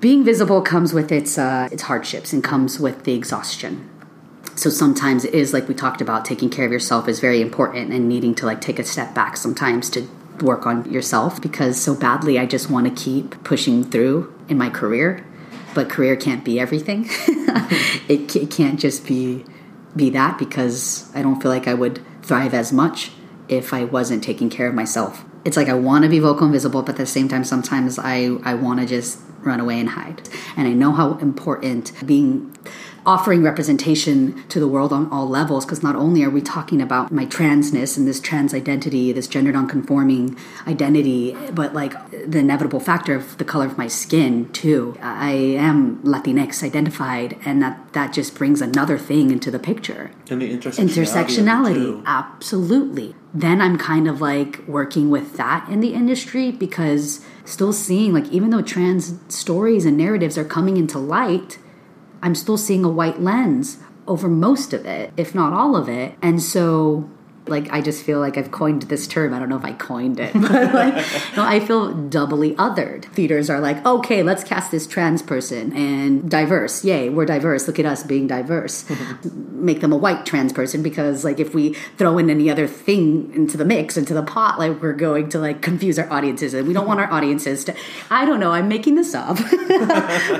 being 0.00 0.22
visible 0.22 0.60
comes 0.60 0.92
with 0.92 1.10
its 1.10 1.38
uh, 1.38 1.70
its 1.72 1.84
hardships 1.84 2.34
and 2.34 2.44
comes 2.44 2.78
with 2.78 3.04
the 3.04 3.14
exhaustion 3.14 3.88
so 4.56 4.70
sometimes 4.70 5.24
it 5.24 5.34
is 5.34 5.52
like 5.52 5.66
we 5.66 5.74
talked 5.74 6.00
about 6.00 6.24
taking 6.24 6.48
care 6.48 6.64
of 6.64 6.70
yourself 6.70 7.08
is 7.08 7.18
very 7.20 7.40
important 7.40 7.92
and 7.92 8.08
needing 8.08 8.34
to 8.36 8.46
like 8.46 8.60
take 8.60 8.78
a 8.78 8.84
step 8.84 9.14
back 9.14 9.36
sometimes 9.36 9.90
to 9.90 10.06
work 10.42 10.66
on 10.66 10.90
yourself 10.90 11.40
because 11.40 11.80
so 11.80 11.94
badly 11.94 12.38
I 12.38 12.46
just 12.46 12.70
want 12.70 12.86
to 12.86 13.04
keep 13.04 13.42
pushing 13.44 13.84
through 13.84 14.32
in 14.48 14.58
my 14.58 14.70
career. 14.70 15.24
But 15.74 15.90
career 15.90 16.14
can't 16.14 16.44
be 16.44 16.60
everything. 16.60 17.06
it, 18.08 18.36
it 18.36 18.50
can't 18.50 18.78
just 18.78 19.06
be 19.06 19.44
be 19.96 20.10
that 20.10 20.38
because 20.38 21.10
I 21.14 21.22
don't 21.22 21.40
feel 21.40 21.50
like 21.50 21.68
I 21.68 21.74
would 21.74 22.00
thrive 22.22 22.54
as 22.54 22.72
much 22.72 23.12
if 23.48 23.72
I 23.72 23.84
wasn't 23.84 24.24
taking 24.24 24.50
care 24.50 24.68
of 24.68 24.74
myself. 24.74 25.24
It's 25.44 25.56
like 25.56 25.68
I 25.68 25.74
want 25.74 26.04
to 26.04 26.10
be 26.10 26.18
vocal 26.18 26.44
and 26.44 26.52
visible, 26.52 26.82
but 26.82 26.92
at 26.92 26.96
the 26.96 27.06
same 27.06 27.28
time, 27.28 27.44
sometimes 27.44 27.98
I, 27.98 28.36
I 28.42 28.54
want 28.54 28.80
to 28.80 28.86
just 28.86 29.20
run 29.44 29.60
away 29.60 29.80
and 29.80 29.90
hide. 29.90 30.28
And 30.56 30.66
I 30.68 30.72
know 30.72 30.92
how 30.92 31.18
important 31.18 31.92
being 32.06 32.54
offering 33.06 33.42
representation 33.42 34.46
to 34.48 34.58
the 34.58 34.68
world 34.68 34.92
on 34.92 35.10
all 35.10 35.28
levels 35.28 35.64
because 35.64 35.82
not 35.82 35.94
only 35.94 36.22
are 36.22 36.30
we 36.30 36.40
talking 36.40 36.80
about 36.80 37.12
my 37.12 37.26
transness 37.26 37.98
and 37.98 38.08
this 38.08 38.20
trans 38.20 38.54
identity, 38.54 39.12
this 39.12 39.26
gender 39.26 39.52
nonconforming 39.52 40.36
identity, 40.66 41.36
but 41.52 41.74
like 41.74 41.92
the 42.10 42.38
inevitable 42.38 42.80
factor 42.80 43.14
of 43.14 43.36
the 43.38 43.44
color 43.44 43.66
of 43.66 43.76
my 43.76 43.86
skin 43.86 44.50
too. 44.52 44.96
I 45.02 45.32
am 45.32 46.02
Latinx 46.02 46.62
identified, 46.62 47.38
and 47.44 47.62
that 47.62 47.92
that 47.92 48.12
just 48.12 48.34
brings 48.34 48.60
another 48.60 48.98
thing 48.98 49.30
into 49.30 49.50
the 49.50 49.58
picture. 49.58 50.10
And 50.30 50.40
the 50.40 50.56
intersectionality. 50.56 50.88
Intersectionality, 50.88 52.02
absolutely. 52.06 53.14
Then 53.34 53.60
I'm 53.60 53.76
kind 53.76 54.08
of 54.08 54.20
like 54.20 54.66
working 54.66 55.10
with 55.10 55.36
that 55.36 55.68
in 55.68 55.80
the 55.80 55.92
industry 55.92 56.50
because 56.50 57.24
still 57.44 57.72
seeing 57.72 58.12
like 58.12 58.26
even 58.28 58.50
though 58.50 58.62
trans 58.62 59.14
stories 59.28 59.84
and 59.84 59.96
narratives 59.96 60.38
are 60.38 60.44
coming 60.44 60.76
into 60.76 60.98
light 60.98 61.58
I'm 62.24 62.34
still 62.34 62.56
seeing 62.56 62.84
a 62.84 62.88
white 62.88 63.20
lens 63.20 63.76
over 64.06 64.28
most 64.28 64.72
of 64.72 64.86
it, 64.86 65.12
if 65.14 65.34
not 65.34 65.52
all 65.52 65.76
of 65.76 65.90
it. 65.90 66.14
And 66.22 66.42
so 66.42 67.10
like 67.46 67.70
I 67.70 67.80
just 67.80 68.04
feel 68.04 68.20
like 68.20 68.38
I've 68.38 68.50
coined 68.50 68.82
this 68.82 69.06
term. 69.06 69.34
I 69.34 69.38
don't 69.38 69.48
know 69.48 69.56
if 69.56 69.64
I 69.64 69.72
coined 69.72 70.18
it, 70.18 70.32
but 70.34 70.74
like 70.74 70.94
no, 71.36 71.44
I 71.44 71.60
feel 71.60 71.92
doubly 71.92 72.54
othered. 72.54 73.04
Theaters 73.06 73.50
are 73.50 73.60
like, 73.60 73.84
okay, 73.84 74.22
let's 74.22 74.42
cast 74.44 74.70
this 74.70 74.86
trans 74.86 75.22
person 75.22 75.72
and 75.74 76.30
diverse. 76.30 76.84
Yay, 76.84 77.10
we're 77.10 77.26
diverse. 77.26 77.66
Look 77.66 77.78
at 77.78 77.86
us 77.86 78.02
being 78.02 78.26
diverse. 78.26 78.84
Mm-hmm. 78.84 79.64
Make 79.64 79.80
them 79.80 79.92
a 79.92 79.96
white 79.96 80.24
trans 80.24 80.52
person 80.52 80.82
because 80.82 81.24
like 81.24 81.38
if 81.38 81.54
we 81.54 81.74
throw 81.98 82.18
in 82.18 82.30
any 82.30 82.50
other 82.50 82.66
thing 82.66 83.32
into 83.34 83.56
the 83.56 83.64
mix 83.64 83.96
into 83.96 84.14
the 84.14 84.22
pot, 84.22 84.58
like 84.58 84.80
we're 84.80 84.92
going 84.92 85.28
to 85.30 85.38
like 85.38 85.60
confuse 85.60 85.98
our 85.98 86.10
audiences, 86.10 86.54
and 86.54 86.66
we 86.66 86.72
don't 86.72 86.86
want 86.86 87.00
our 87.00 87.12
audiences 87.12 87.64
to. 87.64 87.74
I 88.10 88.24
don't 88.24 88.40
know. 88.40 88.52
I'm 88.52 88.68
making 88.68 88.94
this 88.94 89.14
up, 89.14 89.36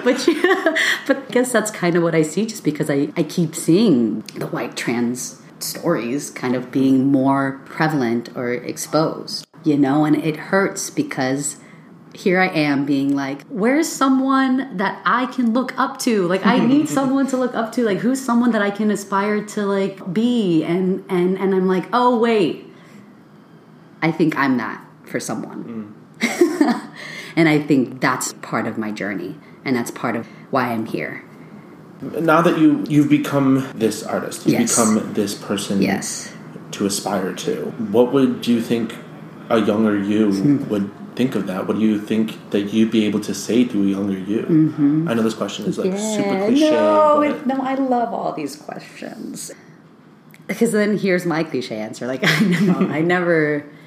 but 0.04 0.26
yeah, 0.26 0.76
but 1.06 1.16
I 1.18 1.32
guess 1.32 1.52
that's 1.52 1.70
kind 1.70 1.96
of 1.96 2.02
what 2.02 2.14
I 2.14 2.22
see, 2.22 2.46
just 2.46 2.64
because 2.64 2.88
I 2.88 3.08
I 3.16 3.24
keep 3.24 3.54
seeing 3.54 4.20
the 4.36 4.46
white 4.46 4.76
trans 4.76 5.40
stories 5.64 6.30
kind 6.30 6.54
of 6.54 6.70
being 6.70 7.06
more 7.06 7.60
prevalent 7.64 8.36
or 8.36 8.52
exposed, 8.52 9.46
you 9.64 9.76
know, 9.76 10.04
and 10.04 10.16
it 10.16 10.36
hurts 10.36 10.90
because 10.90 11.56
here 12.14 12.40
I 12.40 12.46
am 12.48 12.86
being 12.86 13.14
like, 13.14 13.42
where's 13.48 13.90
someone 13.90 14.76
that 14.76 15.02
I 15.04 15.26
can 15.26 15.52
look 15.52 15.76
up 15.78 15.98
to? 16.00 16.26
Like 16.28 16.46
I 16.46 16.58
need 16.66 16.88
someone 16.88 17.26
to 17.28 17.36
look 17.36 17.54
up 17.54 17.72
to. 17.72 17.84
Like 17.84 17.98
who's 17.98 18.24
someone 18.24 18.52
that 18.52 18.62
I 18.62 18.70
can 18.70 18.90
aspire 18.90 19.44
to 19.44 19.66
like 19.66 20.12
be? 20.12 20.64
And 20.64 21.04
and 21.08 21.36
and 21.36 21.54
I'm 21.54 21.66
like, 21.66 21.86
oh 21.92 22.18
wait. 22.18 22.66
I 24.00 24.12
think 24.12 24.36
I'm 24.36 24.58
that 24.58 24.84
for 25.04 25.18
someone. 25.18 25.96
Mm. 26.20 26.90
and 27.36 27.48
I 27.48 27.58
think 27.58 28.00
that's 28.00 28.32
part 28.34 28.66
of 28.66 28.78
my 28.78 28.90
journey. 28.90 29.36
And 29.64 29.74
that's 29.74 29.90
part 29.90 30.14
of 30.14 30.26
why 30.50 30.68
I'm 30.72 30.86
here. 30.86 31.24
Now 32.02 32.42
that 32.42 32.58
you 32.58 32.84
you've 32.88 33.08
become 33.08 33.66
this 33.74 34.02
artist, 34.02 34.46
you've 34.46 34.60
Yes. 34.60 34.76
become 34.76 35.12
this 35.14 35.34
person 35.34 35.80
Yes. 35.80 36.30
to 36.72 36.86
aspire 36.86 37.32
to. 37.32 37.72
What 37.90 38.12
would 38.12 38.46
you 38.46 38.60
think 38.60 38.94
a 39.48 39.58
younger 39.60 39.96
you 39.98 40.30
Hmm. 40.32 40.68
would 40.68 40.90
think 41.14 41.34
of 41.36 41.46
that? 41.46 41.66
What 41.68 41.78
do 41.78 41.82
you 41.84 41.98
think 41.98 42.50
that 42.50 42.72
you'd 42.74 42.90
be 42.90 43.06
able 43.06 43.20
to 43.20 43.32
say 43.32 43.64
to 43.64 43.76
a 43.80 43.86
younger 43.86 44.18
you? 44.18 44.44
I 45.08 45.14
know 45.14 45.22
this 45.22 45.34
question 45.34 45.66
is 45.66 45.78
like 45.78 45.96
super 45.96 46.36
cliche, 46.44 46.70
no, 46.72 47.22
it, 47.22 47.46
no, 47.46 47.56
I 47.62 47.74
love 47.74 48.12
all 48.12 48.32
these 48.32 48.56
questions. 48.56 49.52
Because 50.48 50.72
then 50.72 50.98
here's 50.98 51.24
my 51.24 51.42
cliche 51.44 51.76
answer. 51.76 52.06
Like 52.06 52.20
I 52.24 52.40
know, 52.66 52.88
I 52.90 53.00
never, 53.00 53.64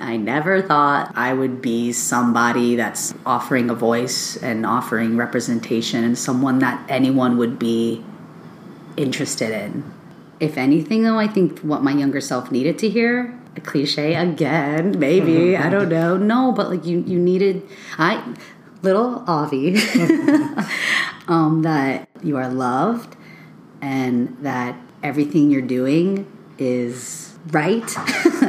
I 0.00 0.16
never 0.16 0.62
thought 0.62 1.12
I 1.16 1.32
would 1.32 1.60
be 1.60 1.92
somebody 1.92 2.76
that's 2.76 3.12
offering 3.26 3.70
a 3.70 3.74
voice 3.74 4.36
and 4.36 4.64
offering 4.64 5.16
representation 5.16 6.04
and 6.04 6.16
someone 6.16 6.60
that 6.60 6.84
anyone 6.88 7.38
would 7.38 7.58
be 7.58 8.04
interested 8.96 9.50
in. 9.50 9.92
If 10.38 10.56
anything, 10.56 11.02
though, 11.02 11.18
I 11.18 11.26
think 11.26 11.58
what 11.60 11.82
my 11.82 11.92
younger 11.92 12.20
self 12.20 12.52
needed 12.52 12.78
to 12.78 12.88
hear. 12.88 13.36
A 13.56 13.60
cliche 13.60 14.14
again, 14.14 14.96
maybe 14.98 15.56
I 15.56 15.68
don't 15.68 15.88
know. 15.88 16.16
No, 16.16 16.52
but 16.52 16.70
like 16.70 16.86
you, 16.86 17.00
you 17.00 17.18
needed. 17.18 17.66
I, 17.98 18.36
little 18.82 19.24
Avi, 19.26 19.76
um, 21.28 21.62
that 21.62 22.08
you 22.22 22.36
are 22.36 22.48
loved 22.48 23.16
and 23.82 24.36
that 24.42 24.76
everything 25.02 25.50
you're 25.50 25.62
doing 25.62 26.30
is 26.58 27.34
right 27.48 27.82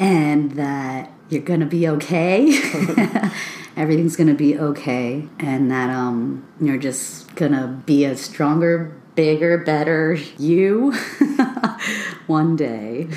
and 0.00 0.52
that 0.52 1.12
you're 1.28 1.42
gonna 1.42 1.66
be 1.66 1.86
okay. 1.86 2.48
Everything's 3.76 4.16
gonna 4.16 4.34
be 4.34 4.58
okay 4.58 5.28
and 5.38 5.70
that 5.70 5.90
um 5.90 6.44
you're 6.60 6.78
just 6.78 7.32
gonna 7.36 7.80
be 7.86 8.04
a 8.04 8.16
stronger 8.16 8.96
bigger 9.14 9.58
better 9.58 10.14
you 10.38 10.92
one 12.26 12.56
day. 12.56 13.08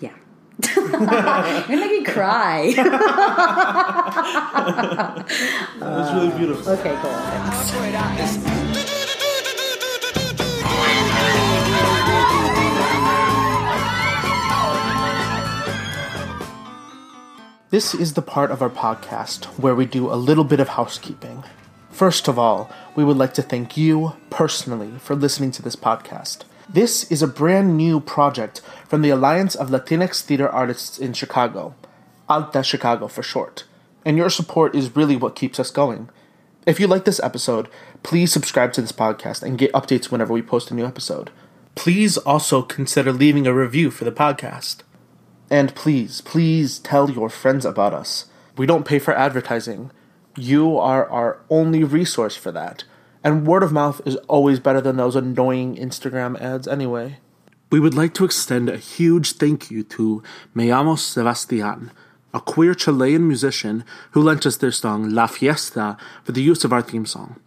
Yeah. 0.00 0.14
You're 0.76 0.98
gonna 0.98 1.66
make 1.68 1.90
me 1.90 2.04
cry. 2.04 2.72
It's 5.76 6.12
really 6.12 6.38
beautiful. 6.38 6.72
okay 6.72 6.96
cool 7.02 8.63
This 17.74 17.92
is 17.92 18.14
the 18.14 18.22
part 18.22 18.52
of 18.52 18.62
our 18.62 18.70
podcast 18.70 19.46
where 19.58 19.74
we 19.74 19.84
do 19.84 20.08
a 20.08 20.14
little 20.14 20.44
bit 20.44 20.60
of 20.60 20.68
housekeeping. 20.78 21.42
First 21.90 22.28
of 22.28 22.38
all, 22.38 22.70
we 22.94 23.02
would 23.02 23.16
like 23.16 23.34
to 23.34 23.42
thank 23.42 23.76
you 23.76 24.12
personally 24.30 24.92
for 25.00 25.16
listening 25.16 25.50
to 25.50 25.60
this 25.60 25.74
podcast. 25.74 26.44
This 26.68 27.10
is 27.10 27.20
a 27.20 27.26
brand 27.26 27.76
new 27.76 27.98
project 27.98 28.60
from 28.86 29.02
the 29.02 29.10
Alliance 29.10 29.56
of 29.56 29.70
Latinx 29.70 30.20
Theater 30.20 30.48
Artists 30.48 30.98
in 30.98 31.14
Chicago, 31.14 31.74
Alta 32.28 32.62
Chicago 32.62 33.08
for 33.08 33.24
short, 33.24 33.64
and 34.04 34.16
your 34.16 34.30
support 34.30 34.76
is 34.76 34.94
really 34.94 35.16
what 35.16 35.34
keeps 35.34 35.58
us 35.58 35.72
going. 35.72 36.08
If 36.66 36.78
you 36.78 36.86
like 36.86 37.06
this 37.06 37.18
episode, 37.24 37.66
please 38.04 38.32
subscribe 38.32 38.72
to 38.74 38.82
this 38.82 38.92
podcast 38.92 39.42
and 39.42 39.58
get 39.58 39.72
updates 39.72 40.12
whenever 40.12 40.32
we 40.32 40.42
post 40.42 40.70
a 40.70 40.74
new 40.76 40.86
episode. 40.86 41.32
Please 41.74 42.18
also 42.18 42.62
consider 42.62 43.12
leaving 43.12 43.48
a 43.48 43.52
review 43.52 43.90
for 43.90 44.04
the 44.04 44.12
podcast. 44.12 44.82
And 45.54 45.72
please, 45.76 46.20
please 46.20 46.80
tell 46.80 47.08
your 47.08 47.30
friends 47.30 47.64
about 47.64 47.94
us. 47.94 48.24
We 48.58 48.66
don't 48.66 48.84
pay 48.84 48.98
for 48.98 49.16
advertising. 49.16 49.92
You 50.36 50.76
are 50.76 51.08
our 51.08 51.42
only 51.48 51.84
resource 51.84 52.34
for 52.34 52.50
that. 52.50 52.82
And 53.22 53.46
word 53.46 53.62
of 53.62 53.70
mouth 53.70 54.00
is 54.04 54.16
always 54.26 54.58
better 54.58 54.80
than 54.80 54.96
those 54.96 55.14
annoying 55.14 55.76
Instagram 55.76 56.40
ads 56.40 56.66
anyway. 56.66 57.20
We 57.70 57.78
would 57.78 57.94
like 57.94 58.14
to 58.14 58.24
extend 58.24 58.68
a 58.68 58.78
huge 58.78 59.34
thank 59.34 59.70
you 59.70 59.84
to 59.84 60.24
Me 60.56 60.70
Sebastian, 60.96 61.92
a 62.34 62.40
queer 62.40 62.74
Chilean 62.74 63.28
musician 63.28 63.84
who 64.10 64.22
lent 64.22 64.46
us 64.46 64.56
their 64.56 64.72
song 64.72 65.10
La 65.10 65.28
Fiesta 65.28 65.96
for 66.24 66.32
the 66.32 66.42
use 66.42 66.64
of 66.64 66.72
our 66.72 66.82
theme 66.82 67.06
song. 67.06 67.38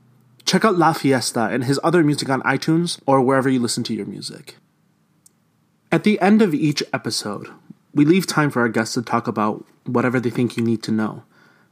Check 0.45 0.63
out 0.63 0.77
La 0.77 0.93
Fiesta 0.93 1.49
and 1.51 1.65
his 1.65 1.77
other 1.83 2.05
music 2.05 2.29
on 2.29 2.41
iTunes 2.43 3.01
or 3.05 3.19
wherever 3.19 3.49
you 3.49 3.59
listen 3.59 3.83
to 3.83 3.93
your 3.93 4.05
music. 4.05 4.55
At 5.91 6.05
the 6.05 6.21
end 6.21 6.41
of 6.41 6.53
each 6.53 6.81
episode, 6.93 7.49
we 7.97 8.05
leave 8.05 8.27
time 8.27 8.51
for 8.51 8.61
our 8.61 8.69
guests 8.69 8.93
to 8.93 9.01
talk 9.01 9.27
about 9.27 9.65
whatever 9.85 10.19
they 10.19 10.29
think 10.29 10.55
you 10.55 10.63
need 10.63 10.83
to 10.83 10.91
know. 10.91 11.23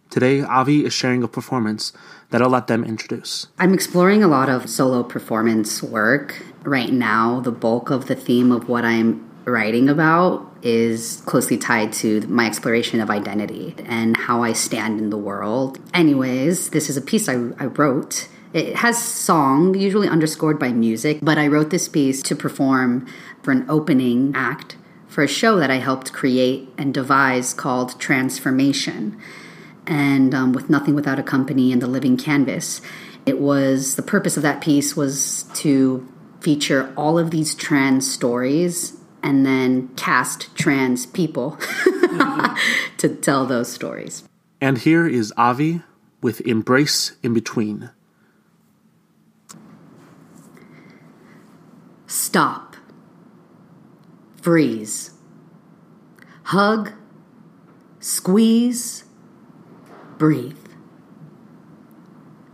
Today, 0.10 0.42
Avi 0.42 0.84
is 0.84 0.94
sharing 0.94 1.24
a 1.24 1.28
performance 1.28 1.94
that 2.32 2.42
I'll 2.42 2.50
let 2.50 2.68
them 2.68 2.84
introduce. 2.84 3.48
I'm 3.60 3.74
exploring 3.74 4.24
a 4.24 4.28
lot 4.28 4.50
of 4.50 4.70
solo 4.70 5.04
performance 5.04 5.84
work. 5.84 6.44
Right 6.64 6.92
now, 6.92 7.40
the 7.42 7.52
bulk 7.52 7.92
of 7.92 8.08
the 8.08 8.16
theme 8.16 8.52
of 8.52 8.68
what 8.68 8.84
I'm 8.84 9.30
writing 9.46 9.88
about 9.88 10.52
is 10.64 11.22
closely 11.28 11.58
tied 11.58 11.94
to 11.94 12.22
my 12.22 12.48
exploration 12.48 13.00
of 13.00 13.12
identity 13.12 13.76
and 13.86 14.18
how 14.18 14.42
I 14.42 14.54
stand 14.54 15.00
in 15.00 15.12
the 15.12 15.18
world. 15.18 15.80
Anyways, 15.94 16.72
this 16.72 16.90
is 16.90 16.98
a 16.98 17.02
piece 17.02 17.30
I, 17.30 17.34
I 17.60 17.66
wrote. 17.66 18.28
It 18.54 18.78
has 18.78 19.04
song, 19.04 19.76
usually 19.76 20.08
underscored 20.08 20.58
by 20.58 20.72
music, 20.72 21.20
but 21.22 21.38
I 21.38 21.46
wrote 21.48 21.70
this 21.70 21.88
piece 21.88 22.24
to 22.24 22.36
perform 22.36 23.06
for 23.44 23.52
an 23.52 23.66
opening 23.70 24.32
act 24.34 24.78
for 25.16 25.24
a 25.24 25.28
show 25.30 25.58
that 25.60 25.72
I 25.72 25.78
helped 25.78 26.12
create 26.12 26.68
and 26.78 26.94
devise 26.94 27.54
called 27.54 27.98
Transformation 28.02 29.18
and 29.88 30.36
um, 30.36 30.52
with 30.52 30.70
Nothing 30.70 30.94
Without 30.94 31.18
a 31.18 31.24
Company 31.24 31.72
and 31.72 31.82
The 31.82 31.88
Living 31.88 32.18
Canvas. 32.18 32.82
It 33.26 33.40
was 33.40 33.96
the 33.96 34.02
purpose 34.02 34.36
of 34.36 34.44
that 34.44 34.60
piece 34.60 34.98
was 34.98 35.44
to 35.54 36.06
feature 36.42 36.94
all 36.98 37.18
of 37.18 37.32
these 37.32 37.56
trans 37.56 38.12
stories 38.12 38.98
and 39.24 39.46
then 39.46 39.88
cast 39.96 40.54
trans 40.54 41.06
people 41.06 41.52
to 42.98 43.08
tell 43.22 43.46
those 43.46 43.72
stories. 43.72 44.28
And 44.60 44.80
here 44.80 45.08
is 45.08 45.32
Avi 45.38 45.82
with 46.22 46.42
Embrace 46.42 47.14
in 47.24 47.34
Between. 47.34 47.90
Stop. 52.06 52.65
Freeze. 54.46 55.10
Hug. 56.44 56.92
Squeeze. 58.00 59.06
Breathe. 60.20 60.68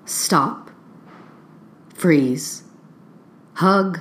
Stop. 0.06 0.72
Freeze. 1.94 2.64
Hug. 3.56 4.00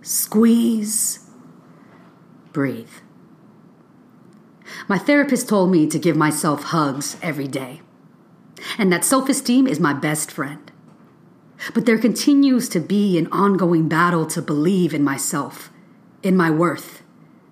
Squeeze. 0.00 1.28
Breathe. 2.54 2.88
My 4.88 4.96
therapist 4.96 5.46
told 5.46 5.70
me 5.70 5.86
to 5.86 5.98
give 5.98 6.16
myself 6.16 6.62
hugs 6.62 7.18
every 7.20 7.48
day, 7.48 7.82
and 8.78 8.90
that 8.90 9.04
self 9.04 9.28
esteem 9.28 9.66
is 9.66 9.78
my 9.78 9.92
best 9.92 10.30
friend. 10.30 10.72
But 11.74 11.84
there 11.84 11.98
continues 11.98 12.66
to 12.70 12.80
be 12.80 13.18
an 13.18 13.26
ongoing 13.30 13.88
battle 13.90 14.24
to 14.28 14.40
believe 14.40 14.94
in 14.94 15.04
myself, 15.04 15.70
in 16.24 16.36
my 16.36 16.50
worth, 16.50 17.02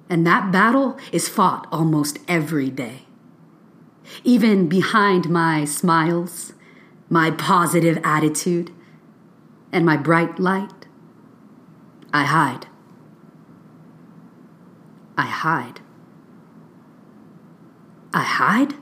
and 0.08 0.26
that 0.26 0.50
battle 0.50 0.98
is 1.12 1.28
fought 1.28 1.68
almost 1.70 2.18
every 2.26 2.70
day. 2.70 3.02
Even 4.24 4.68
behind 4.68 5.28
my 5.28 5.64
smiles, 5.64 6.54
my 7.08 7.30
positive 7.30 7.98
attitude, 8.02 8.70
and 9.70 9.86
my 9.86 9.96
bright 9.96 10.38
light, 10.38 10.86
I 12.12 12.24
hide. 12.24 12.66
I 15.16 15.26
hide. 15.26 15.80
I 18.12 18.22
hide? 18.22 18.74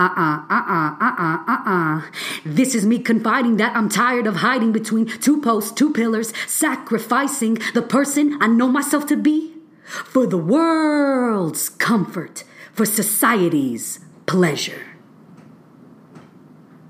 Uh 0.00 0.08
uh, 0.16 0.42
uh 0.48 0.62
uh, 0.66 0.96
uh 0.98 1.14
uh, 1.18 1.38
uh 1.46 1.62
uh. 1.66 2.02
This 2.42 2.74
is 2.74 2.86
me 2.86 3.00
confiding 3.00 3.58
that 3.58 3.76
I'm 3.76 3.90
tired 3.90 4.26
of 4.26 4.36
hiding 4.36 4.72
between 4.72 5.04
two 5.04 5.42
posts, 5.42 5.72
two 5.72 5.92
pillars, 5.92 6.32
sacrificing 6.46 7.58
the 7.74 7.82
person 7.82 8.38
I 8.40 8.46
know 8.46 8.68
myself 8.68 9.04
to 9.08 9.16
be 9.16 9.52
for 9.84 10.26
the 10.26 10.38
world's 10.38 11.68
comfort, 11.68 12.44
for 12.72 12.86
society's 12.86 14.00
pleasure. 14.24 14.86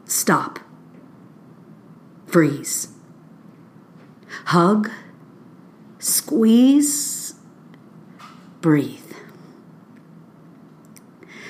Stop. 0.05 0.61
Freeze. 2.29 2.93
Hug. 4.45 4.89
Squeeze, 5.99 7.35
breathe. 8.61 9.13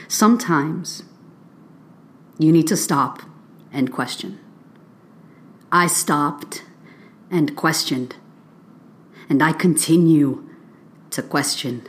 Sometimes 0.09 1.03
you 2.41 2.53
need 2.53 2.67
to 2.67 2.77
stop 2.77 3.23
and 3.71 3.93
question. 3.93 4.41
I 5.71 5.87
stopped 5.87 6.65
and 7.31 7.55
questioned, 7.55 8.17
and 9.29 9.43
I 9.43 9.53
continue 9.53 10.49
to 11.11 11.23
question. 11.23 11.87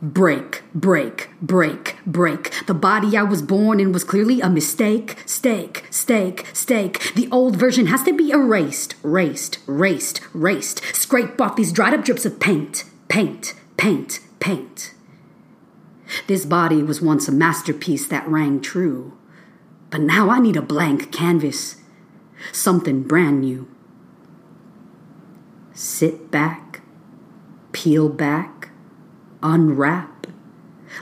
Break, 0.00 0.62
break, 0.72 1.30
break, 1.42 1.98
break. 2.06 2.66
The 2.66 2.72
body 2.72 3.16
I 3.18 3.22
was 3.24 3.42
born 3.42 3.80
in 3.80 3.92
was 3.92 4.04
clearly 4.04 4.40
a 4.40 4.48
mistake. 4.48 5.18
Stake, 5.26 5.84
stake, 5.90 6.46
stake. 6.54 7.12
The 7.14 7.28
old 7.30 7.56
version 7.56 7.86
has 7.86 8.04
to 8.04 8.12
be 8.14 8.30
erased, 8.30 8.94
raced, 9.02 9.58
raced, 9.66 10.20
raced. 10.32 10.80
Scrape 10.94 11.38
off 11.40 11.56
these 11.56 11.72
dried 11.72 11.92
up 11.92 12.04
drips 12.04 12.24
of 12.24 12.38
paint, 12.38 12.84
paint, 13.08 13.52
paint, 13.76 14.20
paint. 14.38 14.94
This 16.26 16.44
body 16.44 16.82
was 16.82 17.00
once 17.00 17.28
a 17.28 17.32
masterpiece 17.32 18.06
that 18.08 18.28
rang 18.28 18.60
true. 18.60 19.16
But 19.90 20.00
now 20.00 20.30
I 20.30 20.38
need 20.38 20.56
a 20.56 20.62
blank 20.62 21.12
canvas, 21.12 21.76
something 22.52 23.02
brand 23.02 23.40
new. 23.40 23.68
Sit 25.72 26.30
back, 26.30 26.80
peel 27.72 28.08
back 28.08 28.60
unwrap, 29.42 30.26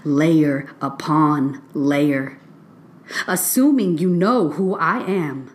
layer 0.04 0.68
upon 0.80 1.62
layer, 1.74 2.38
assuming 3.26 3.98
you 3.98 4.10
know 4.10 4.50
who 4.50 4.76
I 4.76 4.98
am. 5.00 5.50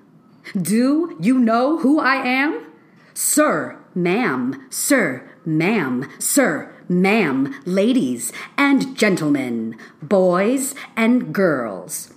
Do 0.59 1.17
you 1.21 1.39
know 1.39 1.79
who 1.79 1.99
I 1.99 2.15
am? 2.15 2.65
Sir, 3.13 3.79
ma'am, 3.95 4.67
sir, 4.69 5.29
ma'am, 5.45 6.09
sir, 6.19 6.72
ma'am, 6.89 7.55
ladies 7.65 8.31
and 8.57 8.95
gentlemen, 8.95 9.77
boys 10.01 10.75
and 10.95 11.33
girls. 11.33 12.13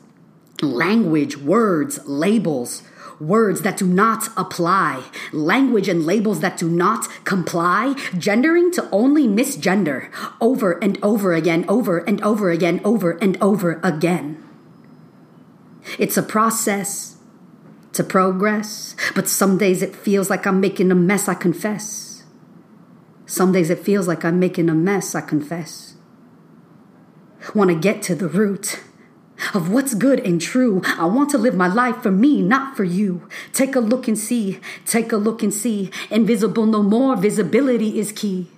Language, 0.63 1.37
words, 1.37 2.01
labels, 2.07 2.83
words 3.21 3.63
that 3.63 3.77
do 3.77 3.87
not 3.87 4.29
apply, 4.37 5.05
language 5.33 5.89
and 5.89 6.05
labels 6.05 6.41
that 6.41 6.57
do 6.57 6.69
not 6.69 7.07
comply, 7.25 7.95
gendering 8.17 8.71
to 8.73 8.89
only 8.91 9.27
misgender 9.27 10.11
over 10.41 10.73
and 10.83 10.99
over 11.03 11.35
again, 11.35 11.65
over 11.69 11.99
and 11.99 12.23
over 12.23 12.51
again, 12.51 12.81
over 12.85 13.13
and 13.13 13.37
over 13.43 13.81
again. 13.83 14.43
It's 15.99 16.17
a 16.17 16.23
process 16.23 17.17
to 17.93 18.05
progress, 18.05 18.95
but 19.15 19.29
some 19.29 19.57
days 19.57 19.83
it 19.83 19.97
feels 19.97 20.29
like 20.29 20.47
I'm 20.47 20.61
making 20.61 20.91
a 20.91 20.95
mess, 20.95 21.29
I 21.29 21.35
confess. 21.35 22.16
Some 23.27 23.51
days 23.53 23.71
it 23.71 23.81
feels 23.81 24.07
like 24.07 24.25
I'm 24.25 24.39
making 24.39 24.69
a 24.69 24.75
mess, 24.75 25.15
I 25.15 25.21
confess. 25.21 25.97
Want 27.55 27.71
to 27.71 27.77
get 27.77 28.01
to 28.03 28.15
the 28.15 28.29
root 28.29 28.81
of 29.53 29.71
what's 29.71 29.95
good 29.95 30.21
and 30.21 30.41
true. 30.41 30.81
I 30.85 31.07
want 31.07 31.31
to 31.31 31.39
live 31.39 31.55
my 31.55 31.67
life 31.67 32.03
for 32.03 32.11
me, 32.11 32.41
not 32.41 32.77
for 32.77 32.85
you. 32.85 33.29
Take 33.53 33.75
a 33.77 33.81
look 33.81 34.09
and 34.09 34.19
see, 34.19 34.61
take 34.85 35.13
a 35.13 35.17
look 35.17 35.43
and 35.43 35.53
see. 35.53 35.91
Invisible 36.11 36.67
no 36.67 36.83
more, 36.83 37.17
visibility 37.17 37.99
is 37.99 38.13
key. 38.13 38.49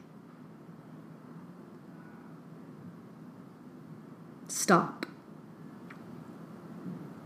Stop. 4.47 5.07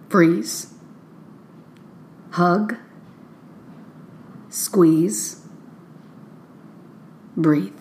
Freeze. 0.09 0.75
Hug. 2.33 2.77
Squeeze. 4.49 5.42
Breathe. 7.37 7.81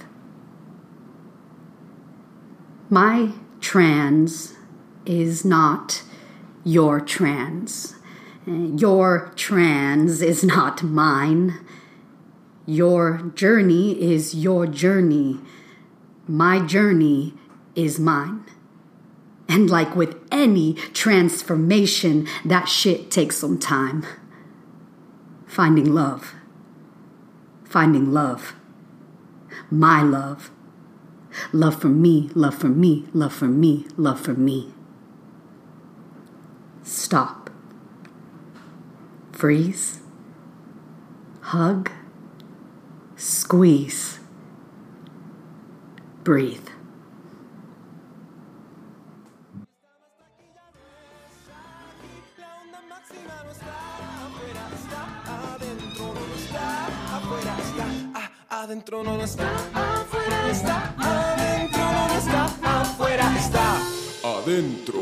My 2.89 3.31
trans 3.59 4.55
is 5.05 5.45
not 5.45 6.03
your 6.63 6.99
trans. 6.99 7.95
Your 8.45 9.31
trans 9.35 10.21
is 10.21 10.43
not 10.43 10.83
mine. 10.83 11.59
Your 12.65 13.31
journey 13.35 14.01
is 14.01 14.35
your 14.35 14.67
journey. 14.67 15.39
My 16.27 16.59
journey 16.65 17.33
is 17.75 17.99
mine. 17.99 18.45
And 19.47 19.69
like 19.69 19.95
with 19.95 20.17
any 20.31 20.73
transformation, 20.93 22.27
that 22.45 22.69
shit 22.69 23.11
takes 23.11 23.37
some 23.37 23.59
time. 23.59 24.05
Finding 25.45 25.93
love. 25.93 26.35
Finding 27.65 28.13
love. 28.13 28.55
My 29.71 30.01
love. 30.01 30.51
Love 31.53 31.79
for 31.79 31.87
me, 31.87 32.29
love 32.35 32.55
for 32.55 32.67
me, 32.67 33.07
love 33.13 33.33
for 33.33 33.47
me, 33.47 33.87
love 33.95 34.19
for 34.19 34.33
me. 34.33 34.73
Stop. 36.83 37.49
Freeze. 39.31 40.01
Hug. 41.39 41.89
Squeeze. 43.15 44.19
Breathe. 46.25 46.70
Adentro 58.63 59.03
no 59.03 59.19
está, 59.23 59.49
afuera 59.73 60.51
está, 60.51 60.93
adentro 60.99 61.81
no 61.81 62.15
está, 62.15 62.45
afuera 62.81 63.35
está, 63.39 63.81
adentro. 64.23 65.01